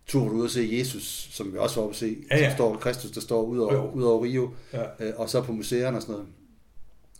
[0.06, 2.16] tur, hvor du er ude at se Jesus, som vi også var oppe at se,
[2.30, 2.48] Ja, ja.
[2.50, 4.82] som står Kristus, der står ud over, ud over Rio, Ja.
[5.00, 6.28] øh, og så på museerne og sådan noget.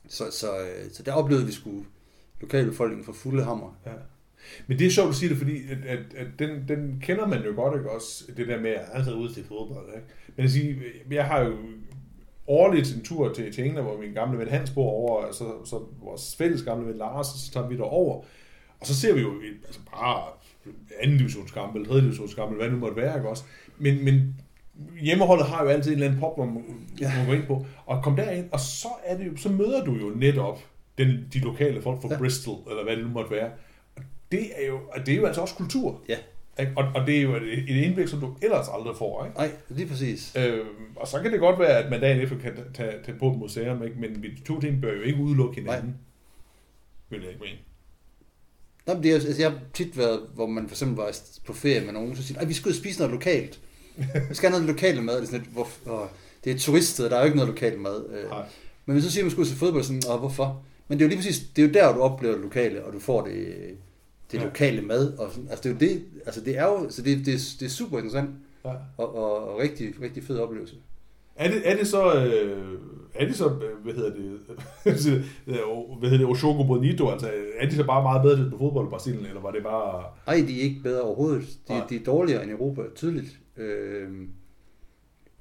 [0.09, 1.70] Så, så, øh, så der oplevede vi sgu
[2.40, 3.78] lokalbefolkningen for fulde hammer.
[3.86, 3.90] Ja.
[4.66, 7.45] Men det er sjovt at sige det, fordi at, at, at den, den kender man
[7.45, 8.24] jo godt, ikke også?
[8.36, 10.07] Det der med, at han tager ud til fodbold, ikke?
[10.36, 10.74] Men jeg, siger,
[11.11, 11.57] jeg har jo
[12.47, 15.45] årligt en tur til, til England, hvor min gamle ven Hans bor over, og så,
[15.64, 18.24] så vores fælles gamle ven Lars, og så tager vi derover.
[18.80, 20.22] Og så ser vi jo et, altså bare
[21.01, 23.45] anden divisionskamp, eller tredje divisionskamp, eller hvad det nu måtte være, ikke også?
[23.78, 24.36] Men, men
[25.01, 26.64] hjemmeholdet har jo altid en eller anden pop, hvor man,
[27.01, 27.12] ja.
[27.16, 29.95] Man går ind på, og kom derind, og så, er det jo, så møder du
[29.95, 30.59] jo netop
[30.99, 32.09] den, de lokale folk fra.
[32.11, 32.18] Ja.
[32.18, 33.51] Bristol, eller hvad det nu måtte være.
[34.33, 36.01] Det er jo, og det er jo altså også kultur.
[36.09, 36.16] Ja.
[36.61, 36.72] Ikke?
[36.76, 39.24] Og, og det er jo et, et indblik, som du ellers aldrig får.
[39.24, 39.37] Ikke?
[39.39, 40.33] Nej, lige præcis.
[40.37, 40.61] Øh,
[40.97, 43.39] og så kan det godt være, at man dagen efter kan tage, tage på et
[43.39, 43.97] museum, ikke?
[44.01, 45.97] men de to ting bør jo ikke udelukke hinanden.
[47.11, 47.59] Vil jeg ikke mene.
[48.87, 51.53] Nå, men det er, altså, jeg har tit været, hvor man for eksempel var på
[51.53, 53.61] ferie med nogen, så siger "Ej, vi skal ud og spise noget lokalt.
[54.28, 55.14] Vi skal have noget lokalt mad.
[55.16, 56.07] Det er, sådan lidt, hvor, åh,
[56.45, 58.05] det er et turiststed, der er jo ikke noget lokalt mad.
[58.11, 58.45] Øh, Nej.
[58.87, 60.62] Men hvis så siger man, at man skal ud til fodbold, sådan, og hvorfor?
[60.89, 62.93] Men det er jo lige præcis, det er jo der, du oplever det lokale, og
[62.93, 63.55] du får det,
[64.33, 64.45] det Ja.
[64.45, 65.18] lokale mad.
[65.18, 67.26] Og sådan, altså det er jo det, altså det er jo, så det, det,
[67.61, 68.30] det er super interessant,
[68.64, 68.70] Ja.
[68.97, 70.74] og, og, og rigtig, rigtig fed oplevelse.
[71.37, 72.78] Er det, er det så, øh,
[73.14, 74.41] er det så, øh, hvad hedder det,
[75.99, 78.91] hvad hedder det, Oshogo Bonito, altså er de så bare meget bedre på fodbold i
[78.91, 80.05] Brasilien, eller var det bare...
[80.26, 81.49] Ej, de er ikke bedre overhovedet.
[81.68, 81.87] De, Nej.
[81.89, 83.39] de er dårligere end Europa, tydeligt.
[83.57, 84.28] Øhm,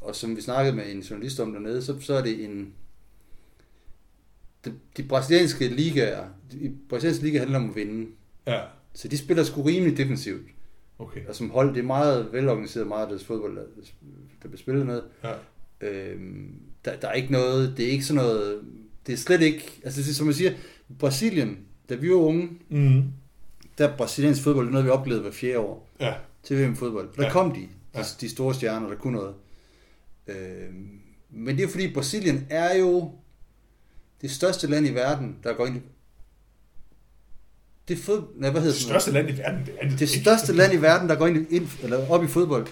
[0.01, 2.73] og som vi snakkede med en journalist om dernede, så, så er det en...
[4.65, 8.07] De, de brasilianske ligaer, de brasilianske liga handler om at vinde.
[8.47, 8.59] Ja,
[8.93, 10.45] Så de spiller sgu rimelig defensivt.
[10.99, 11.25] okay.
[11.27, 13.63] Og som hold, det er meget velorganiseret, meget af deres fodbold, der,
[14.43, 15.01] der bliver spillet med.
[15.23, 15.33] Ja.
[15.87, 16.51] Øhm,
[16.85, 18.61] der, der er ikke noget, det er ikke sådan noget,
[19.07, 20.51] det er slet ikke, altså det er, som jeg siger,
[20.99, 21.57] Brasilien,
[21.89, 23.03] da vi var unge, Mm.
[23.77, 26.13] der er brasiliansk fodbold, det er noget, vi oplevede hver fjerde år Ja,
[26.43, 27.09] til VM fodbold.
[27.17, 27.31] Der Ja.
[27.31, 28.03] kom de, de, Ja.
[28.21, 29.33] de store stjerner, der kunne noget.
[30.27, 33.11] Øhm, men det er fordi Brasilien er jo
[34.21, 35.79] det største land i verden, der går ind i...
[37.91, 38.21] Det fod...
[38.35, 40.77] Nej, hvad hedder det største land i verden, det er det Det største land i
[40.77, 42.67] verden, der går ind, ind eller op i fodbold,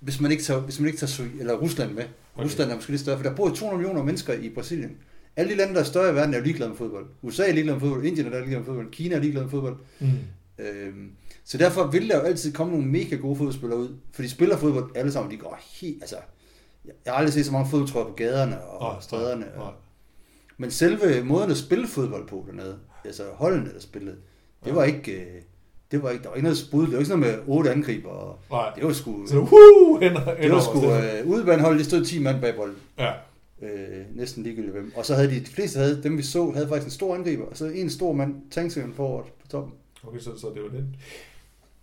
[0.00, 2.04] hvis man ikke tager, hvis man ikke tager eller Rusland med.
[2.34, 2.44] Okay.
[2.44, 4.96] Rusland er måske lidt større, for der bor jo 200 millioner mennesker i Brasilien.
[5.36, 7.06] Alle de lande, der er større i verden, er ligeglade med fodbold.
[7.22, 9.76] USA er ligeglad med fodbold, Indien er ligeglad med fodbold, Kina er ligeglad med fodbold.
[10.00, 10.08] Mm.
[10.58, 11.10] Øhm,
[11.44, 14.56] så derfor vil der jo altid komme nogle mega gode fodboldspillere ud, for de spiller
[14.56, 16.16] fodbold alle sammen, de går helt, altså,
[16.84, 19.46] jeg har aldrig set så mange fodboldtrøjer på gaderne og Nej, stræderne.
[19.56, 19.70] nej.
[20.58, 24.16] Men selve måden at spille fodbold på dernede, altså holdene, der spillede,
[24.64, 25.26] det var ikke, øh,
[25.90, 27.70] det var ikke, der var ikke noget spud, det var ikke sådan noget med otte
[27.70, 28.72] angriber, og Nej.
[28.76, 32.40] det var sgu, Så woo, hænder, det var sgu, øh, udebaneholdet, de stod 10 mand
[32.40, 33.12] bag bolden, Ja,
[33.62, 34.92] øh, næsten ligegyldigt hvem.
[34.96, 37.44] Og så havde de, de fleste havde, dem vi så, havde faktisk en stor angriber,
[37.44, 39.72] og så en stor mand, tanksøgeren forward på toppen.
[40.06, 40.84] okay, så, så det var det.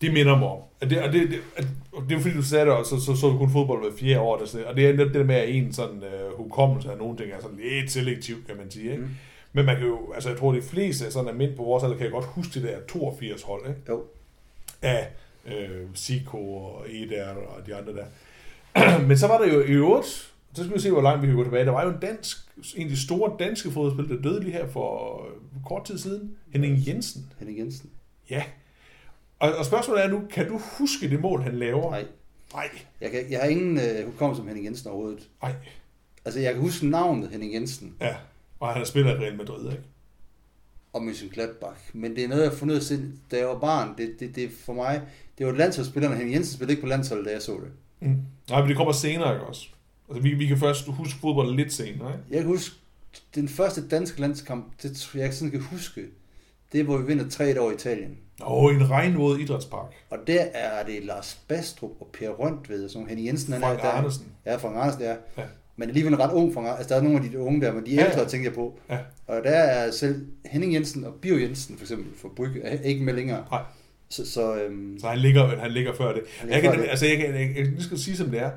[0.01, 0.59] Det minder mig om.
[0.82, 2.99] At det, og det, det, at, og det er fordi, du sagde det, og så,
[2.99, 4.38] så, så du kun fodbold hver fjerde år.
[4.38, 7.17] Der, og det er netop det der med, at en sådan uh, hukommelse af nogle
[7.17, 8.91] ting er sådan lidt selektiv, kan man sige.
[8.91, 9.03] Ikke?
[9.03, 9.09] Mm.
[9.53, 11.83] Men man kan jo, altså jeg tror, de fleste af sådan er mænd på vores
[11.83, 13.81] alder, kan jeg godt huske det der 82 hold, ikke?
[13.89, 14.03] Jo,
[14.81, 15.07] af
[15.45, 18.05] øh, Siko og Eder og de andre der.
[19.07, 20.07] Men så var der jo i øvrigt,
[20.53, 21.65] så skal vi se, hvor langt vi kan gå tilbage.
[21.65, 22.37] Der var jo en dansk,
[22.75, 26.35] en af de store danske fodboldspillere, der døde lige her for øh, kort tid siden.
[26.51, 27.31] Henning Jensen.
[27.39, 27.89] Henning Jensen.
[28.29, 28.43] Ja.
[29.39, 31.91] Og, og spørgsmålet er nu, kan du huske det mål, han laver?
[31.91, 32.05] Nej,
[32.53, 32.69] Nej.
[33.01, 35.29] jeg, kan, jeg har ingen øh, hukommelse som Henning Jensen overhovedet.
[35.41, 35.53] Nej.
[36.25, 38.15] Altså, jeg kan huske navnet Henning Jensen Ja.
[38.60, 39.84] Og han har spillet i Real Madrid, ikke?
[40.93, 42.99] og Mönchengladbach, men det er noget, jeg har fundet ud af,
[43.32, 43.97] da jeg var barn.
[43.97, 45.01] Det, det, det er for mig,
[45.38, 46.16] det var landsholdsspillerne.
[46.16, 47.72] Henning Jensen spillede ikke på landsholdet, da jeg så det.
[47.99, 48.18] Mm.
[48.49, 49.68] Nej, men det kommer senere, ikke også?
[50.10, 52.24] Altså, vi, vi kan først huske fodbold lidt senere, ikke?
[52.30, 52.76] Jeg kan huske,
[53.36, 56.05] den første danske landskamp, det jeg ikke sådan kan huske,
[56.72, 58.18] det er, hvor vi vinder 3 år i Italien.
[58.41, 59.93] Og en regnvåd idrætspark.
[60.10, 63.53] Og der er det Lars Bastrup og Per Rønt, ved jeg, som Henning Jensen.
[63.53, 63.89] han er Frank der.
[63.89, 64.26] Andersen.
[64.45, 65.16] Ja, Frank Andersen, ja.
[65.38, 65.43] Ja.
[65.80, 67.86] Men alligevel en ret ung Frank Altså, der er nogle af de unge der, men
[67.86, 68.27] de Ja, ældre, ja.
[68.27, 68.80] tænker jeg på.
[68.89, 68.97] Ja.
[69.27, 73.13] Og der er selv Henning Jensen og Bio Jensen, for eksempel, for Brygge, ikke med
[73.13, 73.45] længere.
[73.51, 73.61] Nej.
[74.09, 76.21] Så, så øhm, Så han ligger, han ligger før det.
[76.41, 76.89] Ligger Jeg kan, det.
[76.89, 78.51] altså, jeg, kan, jeg, jeg, jeg skal sige, som det er.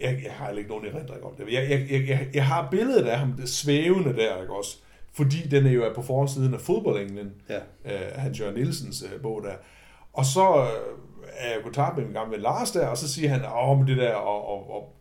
[0.00, 1.52] Jeg, jeg har ikke nogen erindring om det.
[1.52, 4.76] Jeg, jeg, jeg, jeg, jeg har billedet af ham, det svævende der, ikke også?
[5.12, 7.56] Fordi den er jo på forsiden af fodboldenglen, ja.
[7.84, 9.54] øh, Hans Jørgen Nielsens øh, bog der.
[10.12, 10.68] Og så øh,
[11.38, 13.96] er jeg kontakt med min gamle Lars der, og så siger han, åh, men det
[13.96, 14.94] der, og, og, og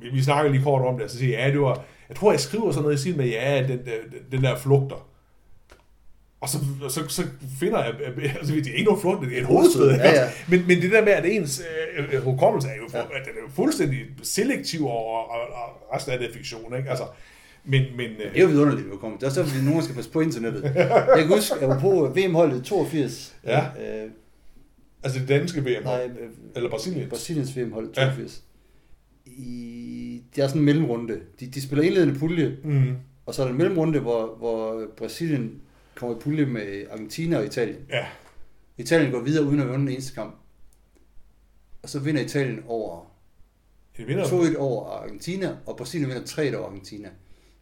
[0.00, 2.16] vi, vi snakker lige kort om det, og så siger jeg, ja, det var, jeg
[2.16, 3.92] tror, jeg skriver sådan noget i stil med, ja, den, der,
[4.32, 5.06] den der flugter.
[6.40, 6.58] Og så,
[6.88, 7.22] så, så
[7.60, 7.94] finder jeg,
[8.38, 10.04] altså det er ikke nogen flugt, det er et ikke?
[10.04, 10.30] ja, ja.
[10.50, 11.62] Men, men det der med, at ens
[11.98, 12.98] øh, øh, hukommelse er jo, Ja.
[12.98, 13.02] ja.
[13.04, 16.76] den er jo fuldstændig selektiv, og, og, og resten af det fiktion.
[16.76, 16.90] Ikke?
[16.90, 17.04] Altså,
[17.64, 19.16] Men, men, Det er jo vidunderligt, at vi kommer.
[19.18, 20.62] Det er også derfor, at nogen skal passe på internettet.
[21.16, 23.34] Jeg kan huske, at jeg var på VM-holdet 82.
[23.46, 23.58] Ja.
[23.60, 24.10] Øh,
[25.02, 27.08] altså det danske VM, nej, øh, eller Brasilien.
[27.08, 28.42] Brasiliens VM-hold 82.
[28.44, 28.49] Ja.
[29.40, 31.20] I, det er sådan en mellemrunde.
[31.40, 32.96] De, de spiller indledende pulje, Mm.
[33.26, 35.60] og så er der en mellemrunde, hvor, hvor Brasilien
[35.94, 37.78] kommer i pulje med Argentina og Italien.
[37.88, 38.06] Ja,
[38.78, 40.34] Italien går videre uden at vinde den eneste kamp.
[41.82, 43.06] Og så vinder Italien over
[43.96, 47.08] det vinder 2-1 over Argentina, og Brasilien vinder 3-1 over Argentina.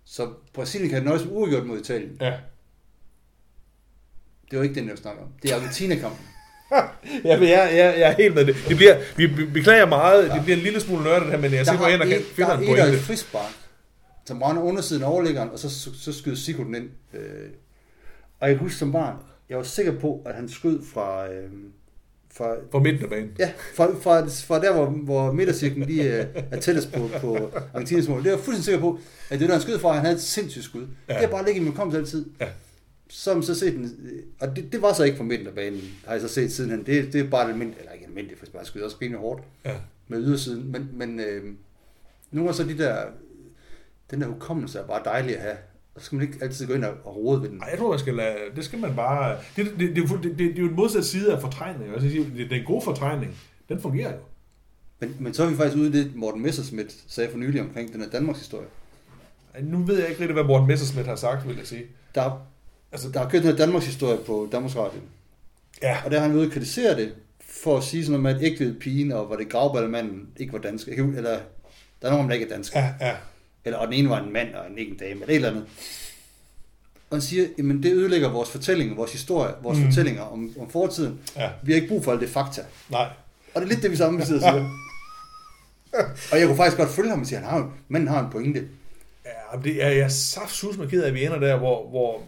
[0.05, 2.17] Så Brasilien kan nøjes uafgjort mod Italien.
[2.21, 2.35] Ja.
[4.51, 5.29] Det var ikke den, jeg snakker om.
[5.43, 6.27] Det er Argentina-kampen.
[7.25, 8.57] Ja, men jeg, jeg, jeg er helt med det.
[8.69, 10.35] Det bliver, vi beklager meget, ja.
[10.35, 12.09] det bliver en lille smule nørdet her, men jeg er sikker på, at jeg kan
[12.19, 13.05] et- finde der en er et af et pointe.
[13.05, 13.53] frispark,
[14.27, 16.89] som brænder undersiden af overlæggeren, og så, så, så skyder Sigurd den ind.
[17.15, 17.21] Øh,
[18.41, 19.15] og jeg kan huske som barn,
[19.49, 21.33] jeg var sikker på, at han skød fra...
[21.33, 21.51] Øh,
[22.37, 23.31] fra For midten af banen.
[23.39, 28.09] Ja, fra, fra, fra der, hvor, hvor midtercirklen lige øh, er tættest på, på Argentinas
[28.09, 28.19] mål.
[28.19, 28.99] Det er jeg fuldstændig sikker på,
[29.31, 30.87] at det der, han skød fra, han havde et sindssygt skud.
[31.09, 31.15] Ja.
[31.15, 32.27] Det er bare ligget i min hukommelse altid.
[32.41, 32.47] Ja.
[33.11, 35.17] Man så set den, øh, og det, det, var så ikke
[35.49, 36.87] af banen, har jeg så set sidenhen.
[36.87, 39.43] Det, det er bare et almindeligt, eller ikke almindeligt, for bare skyder også rimelig hårdt
[39.65, 39.75] Ja.
[40.09, 40.73] med ydersiden.
[40.73, 41.45] Men, men øh,
[42.31, 43.05] nu er så de der,
[44.11, 45.57] den der hukommelse er bare dejlig at have.
[45.95, 47.59] Og så skal man ikke altid gå ind og, og rode ved den.
[47.59, 49.37] Nej, jeg tror, man skal lade, det skal man bare...
[49.57, 51.41] Det, det, det, det, er jo- det, det, det er jo en modsat side af
[51.41, 51.93] fortrængning.
[51.93, 53.37] Altså, det, det er en god fortrængning.
[53.69, 54.19] Den fungerer jo.
[55.01, 57.93] Men, men så er vi faktisk ude i det, Morten Messerschmidt sagde for nylig omkring
[57.93, 58.67] den her Danmarks historie.
[59.63, 61.85] Nu ved jeg ikke rigtig, hvad Morten Messersmith har sagt, vil jeg sige.
[62.15, 62.47] Der,
[62.93, 65.01] Altså, der har kørt den her Danmarks historie på Danmarks Radio.
[65.83, 68.53] ja, Og der har han ude kritisere det, for at sige sådan noget med, at
[68.53, 70.89] ægte pigen og var det gravballemanden ikke var dansk.
[70.89, 71.39] Eller
[72.03, 72.75] der er nogen, der ikke er dansk.
[72.75, 73.15] ja, ja.
[73.65, 75.51] Eller, og den ene var en mand, og en ikke en dame, eller et eller
[75.51, 75.65] andet.
[77.11, 79.85] Og han siger, jamen det ødelægger vores fortællinger, vores historie, vores Mm.
[79.85, 81.21] fortællinger om, om fortiden.
[81.37, 81.51] ja.
[81.63, 82.63] Vi har ikke brug for alt det fakta.
[82.91, 83.09] Nej.
[83.55, 84.71] Og det er lidt det, vi samme sidder og siger.
[86.33, 88.31] og jeg kunne faktisk godt følge ham og sige, at han har, manden har en
[88.31, 88.69] pointe.
[89.25, 92.23] Ja, det er jeg saftsus med ked af, at vi ender der, hvor, hvor,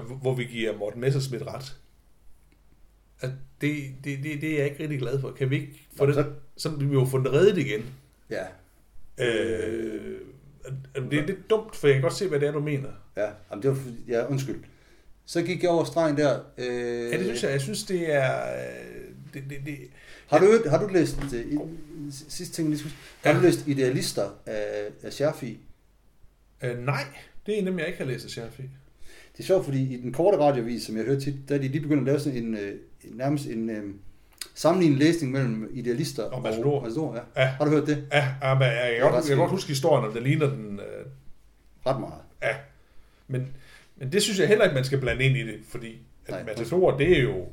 [0.00, 1.76] hvor vi giver Morten Messersmith ret.
[3.20, 3.30] At
[3.60, 5.30] det, det, det, det er jeg ikke rigtig glad for.
[5.32, 6.26] Kan vi ikke få Nå, det,
[6.56, 7.84] så vi jo få det reddet igen?
[8.30, 8.44] Ja,
[9.18, 10.18] Øh,
[11.10, 12.88] det er lidt dumt, for jeg kan godt se, hvad det er, du mener.
[13.16, 13.78] ja, jamen, det var,
[14.08, 14.64] ja undskyld.
[15.26, 16.40] Så gik jeg over stregen der.
[16.58, 16.66] Øh,
[17.12, 17.50] Ja, det synes jeg.
[17.52, 18.42] Jeg synes, det er...
[18.56, 19.02] øh,
[19.34, 19.78] Det, det, det,
[20.26, 21.16] Har du, har du læst,
[21.52, 21.68] uh,
[22.28, 22.82] sidste ting, lige
[23.22, 23.36] har Ja.
[23.36, 25.60] du læst Idealister af, af Scherfi?
[26.64, 27.04] øh, nej,
[27.46, 28.62] det er en dem, jeg ikke har læst af Scherfi.
[29.36, 31.68] Det er sjovt, fordi i den korte radiovis, som jeg hørte tit, der er de
[31.68, 32.74] lige begyndt at lave sådan en, øh,
[33.04, 33.94] nærmest en øh,
[34.54, 36.76] sammenlignende læsning mellem Idealister Og Matador.
[36.76, 37.42] og Matador ja.
[37.42, 37.46] Ja.
[37.48, 38.04] Har du hørt det?
[38.12, 40.80] Ja, ja men jeg, jeg, ret jeg kan godt huske historien, om det ligner den...
[40.80, 41.06] Øh,
[41.86, 42.14] Ret meget.
[42.42, 42.54] ja,
[43.28, 43.46] men,
[43.96, 46.42] men det synes jeg heller ikke, man skal blande ind i det, fordi at Nej.
[46.44, 47.46] Matador, det er jo...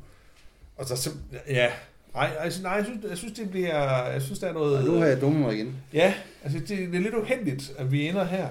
[0.78, 1.10] Altså,
[1.48, 1.70] ja,
[2.14, 4.06] nej, altså, nej jeg, synes, jeg synes, det bliver...
[4.06, 4.78] Jeg synes, der er noget...
[4.78, 5.76] Og nu har jeg dummet mig igen.
[5.92, 6.14] Ja,
[6.44, 8.48] altså, det, det er lidt uheldigt, at vi ender her.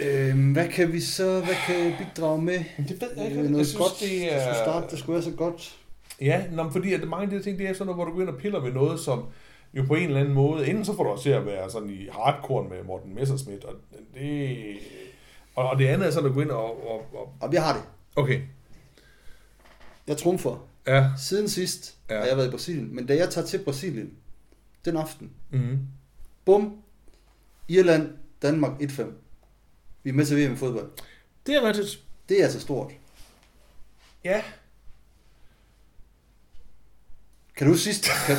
[0.00, 2.64] Øhm, hvad kan vi så, hvad kan jeg bidrage med?
[2.78, 3.36] Men det ved jeg ikke.
[3.38, 4.54] Øh, Jeg noget synes, godt, det er...
[4.54, 5.76] starte, det skulle være så godt.
[6.20, 8.20] Ja, nå, fordi at mange af de ting, det er sådan noget, hvor du går
[8.20, 9.24] ind og piller ved noget, som
[9.74, 11.90] jo på en eller anden måde, enten så får du også til at være sådan
[11.90, 13.74] i hardcore med Morten Messerschmidt, og
[14.14, 14.56] det...
[15.54, 16.90] Og, og det andet er sådan at gå ind og...
[16.90, 17.82] og, og Og jeg har det.
[18.16, 18.40] okay,
[20.06, 20.68] Jeg trumfer.
[20.86, 21.10] ja.
[21.18, 22.18] Siden sidst ja.
[22.18, 24.10] har jeg været i Brasilien, men da jeg tager til Brasilien,
[24.84, 25.78] den aften, Mm-hmm.
[26.44, 26.76] bum,
[27.68, 28.08] Irland,
[28.42, 29.02] Danmark 1-5.
[30.06, 30.88] Vi er med til VM i fodbold.
[31.46, 32.00] Det er rigtigt.
[32.28, 32.92] Det er altså stort.
[34.24, 34.42] Ja.
[37.56, 38.04] Kan du sidst?
[38.26, 38.36] Kan,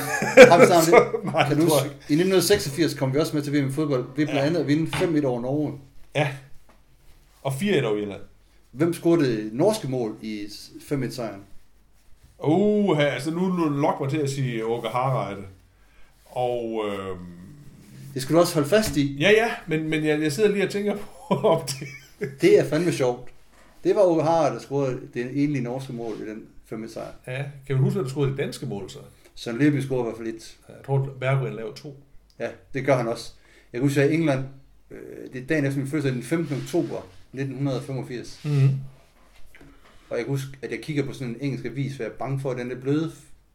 [0.49, 1.23] har vi snart det?
[1.33, 4.13] Nej, Kan det du I 1986 kom vi også med til VM i fodbold ved
[4.25, 4.45] blandt Ja.
[4.45, 5.79] andet at vinde 5-1 over Norge.
[6.15, 6.35] Ja.
[7.41, 8.21] Og 4-1 over Irland.
[8.71, 11.43] Hvem scorede det norske mål i 5-1 sejren?
[12.39, 15.41] Uh, altså nu nu lok mig til at sige Åke Harreide.
[16.25, 17.46] Og øhm,
[18.17, 19.17] Det skulle du også holde fast i.
[19.19, 21.87] ja, ja, men, men jeg, jeg sidder lige og tænker på, om det...
[22.41, 23.29] Det er fandme sjovt.
[23.83, 26.45] Det var Ove Harald, der scorede det egentlige norske mål i den
[26.85, 27.11] 5-1 sejr.
[27.27, 28.99] Ja, kan vi huske, at du scorede det danske mål så?
[29.35, 30.57] Søren Leby scorede i hvert fald et.
[30.67, 32.03] Jeg tror, Berggren lavede to.
[32.39, 33.31] Ja, det gør han også.
[33.73, 34.45] Jeg kan huske, at i England,
[34.91, 36.57] øh, det er dagen efter min fødselsdag, den 15.
[36.57, 36.97] oktober
[37.33, 38.39] 1985.
[38.43, 38.69] Mm-hmm.
[40.09, 42.15] Og jeg kan huske, at jeg kigger på sådan en engelsk avis, for jeg er
[42.15, 43.11] bange for, at den er bløde.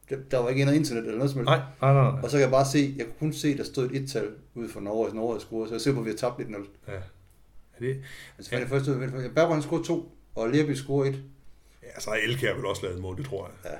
[0.09, 1.47] Der- var ikke noget internet eller noget som helst.
[1.49, 2.11] Nej, nej, nej.
[2.11, 2.19] nej.
[2.23, 4.69] Og så kan jeg bare se, jeg kunne kun se, der stod et et-tal ude
[4.69, 6.67] for Norge, at Norge scoret, så jeg ser på, at vi har tabt 1-0.
[6.87, 6.93] Ja.
[6.93, 8.01] Er det,
[8.37, 8.61] Altså, ja.
[8.61, 8.91] det første
[9.35, 11.23] Bergman scorede to, og Lerby scorede et.
[11.83, 13.71] ja, så har Elkær vel også lavet et mål, det tror jeg.
[13.71, 13.77] Ja.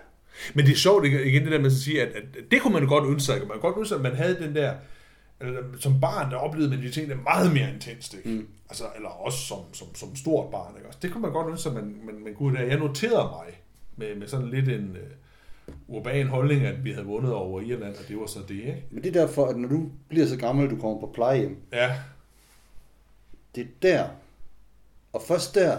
[0.54, 2.74] Men det er sjovt ikke- igen det der med at sige, at, at det kunne
[2.74, 3.40] man godt ønske sig.
[3.40, 4.74] Man kunne godt ønske at man havde den der,
[5.42, 8.14] eller, som barn, der oplevede man de ting der meget mere intenst.
[8.14, 8.30] Ikke?
[8.30, 8.48] Mm.
[8.70, 10.74] Altså, eller også som, som, som stort barn.
[10.76, 10.88] Ikke?
[10.88, 12.66] Også det kunne man godt ønske sig, man, man, man kunne der.
[12.66, 13.62] Jeg noterede mig
[13.98, 14.98] med, med sådan lidt en uh,
[15.88, 18.56] urban holdning, at vi havde vundet over Irland, og det var så det.
[18.56, 18.84] Ikke?
[18.92, 21.92] Men det er derfor, at når du bliver så gammel, du kommer på plejehjem, Ja,
[23.56, 24.06] det er der,
[25.14, 25.78] Og først der,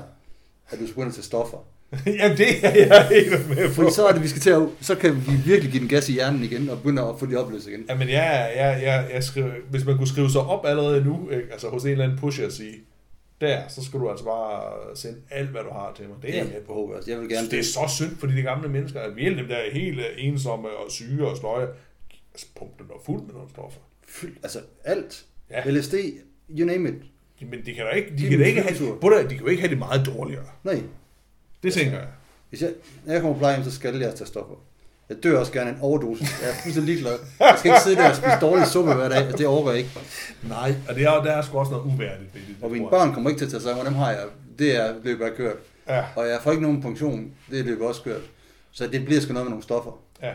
[0.71, 1.59] at du begynder til stoffer.
[2.07, 3.75] Jamen, det er jeg helt med på.
[3.75, 6.09] Fordi så er det, vi skal til at, så kan vi virkelig give den gas
[6.09, 7.85] i hjernen igen, og begynde at få de oplevelser igen.
[7.89, 11.53] Jamen, jeg, jeg, jeg, jeg skriver, hvis man kunne skrive sig op allerede nu, ikke?
[11.53, 12.75] altså hos en eller anden pusher og sige,
[13.41, 16.17] der, så skal du altså bare sende alt, hvad du har til mig.
[16.23, 16.93] Det er jeg med på.
[16.97, 19.39] Altså, jeg vil gerne det er så synd for de gamle mennesker, at vi alle
[19.39, 21.69] dem, der er helt ensomme og syge og sløje,
[22.33, 23.81] altså pumpe dem fuld med nogle stoffer.
[24.07, 25.25] fyldt, altså alt.
[25.51, 25.71] Ja.
[25.71, 25.95] LSD,
[26.59, 26.95] you name it.
[27.51, 29.39] Men de kan da ikke, de Det er kan da ikke have, både, de kan
[29.39, 30.45] jo ikke have det meget dårligere.
[30.65, 30.83] Nej,
[31.63, 32.09] Det tænker jeg.
[32.49, 32.71] hvis jeg,
[33.05, 34.55] når jeg kommer på plejehjem, så skal jeg tage stoffer.
[35.09, 36.43] Jeg dør også gerne en overdosis.
[36.43, 37.19] Jeg er fuldstændig ligeglad.
[37.41, 39.33] Jeg skal ikke sidde der og spise dårlig suppe hver dag.
[39.39, 39.91] Det overgår jeg ikke.
[40.43, 42.57] Nej, og det er, der er sgu også noget uværdigt ved det.
[42.63, 43.85] Og mine børn kommer ikke til at tage sig af.
[43.85, 44.21] Dem har jeg.
[44.59, 45.57] Det er løbet af kørt.
[45.89, 47.31] Ja, Og jeg får ikke nogen pension.
[47.51, 48.21] Det er løbet også kørt.
[48.73, 49.91] Så det bliver sgu noget med nogle stoffer.
[50.23, 50.33] ja.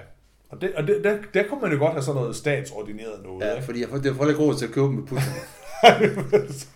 [0.51, 3.45] Og, det, og det, der, der kunne man jo godt have sådan noget statsordineret noget.
[3.45, 3.65] Ja, ikke?
[3.65, 5.33] fordi jeg får, det får ikke råd til at købe dem med putten.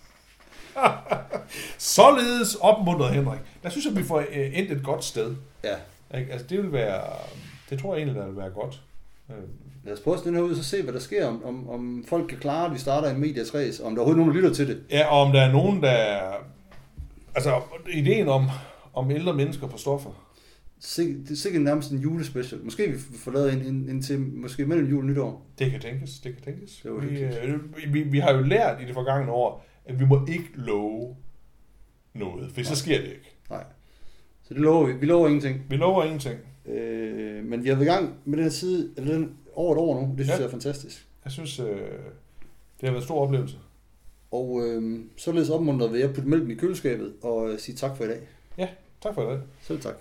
[1.78, 3.38] Således opmuntret Henrik.
[3.62, 5.34] Der synes jeg, vi får øh, endt et godt sted.
[5.64, 5.74] Ja.
[6.18, 6.32] Ikke?
[6.32, 7.02] Altså, det vil være...
[7.70, 8.82] Det tror jeg egentlig, der vil være godt.
[9.30, 9.36] Øh,
[9.84, 11.26] Lad os prøve at den her ud, så se, hvad der sker.
[11.26, 13.84] Om, om, om folk kan klare, at vi starter en medias race.
[13.84, 14.82] Om der er overhovedet nogen, der lytter til det.
[14.90, 16.20] Ja, og om der er nogen, der...
[17.34, 17.60] Altså,
[17.92, 18.46] ideen om,
[18.94, 20.10] om ældre mennesker på stoffer.
[20.80, 22.64] Sik- Det er sikkert nærmest en julespecial.
[22.64, 25.46] Måske vi får lavet en, en, en til, måske mellem jul og nytår.
[25.58, 26.80] Det kan tænkes, det kan tænkes.
[26.82, 30.26] Det vi, øh, vi, vi har jo lært i det forgangne år, at vi må
[30.28, 31.16] ikke love
[32.14, 32.74] noget, for så Nej.
[32.74, 33.36] sker det ikke.
[33.50, 33.64] Nej.
[34.42, 34.92] Så det lover vi.
[34.92, 35.60] Vi lover ingenting.
[35.68, 36.38] Vi lover ingenting.
[36.66, 39.78] Øh, men vi har været i gang med den her side, eller den, over et
[39.78, 40.14] år nu.
[40.18, 40.32] Det synes Ja.
[40.34, 40.38] ja.
[40.40, 41.06] jeg er fantastisk.
[41.24, 41.76] Jeg synes, øh, det
[42.82, 43.56] har været en stor oplevelse.
[44.30, 48.04] Og øh, således opmuntret vil jeg putte mælken i køleskabet og øh, sige tak for
[48.04, 48.20] i dag.
[49.02, 49.42] Tak for det.
[49.62, 49.94] Selv tak.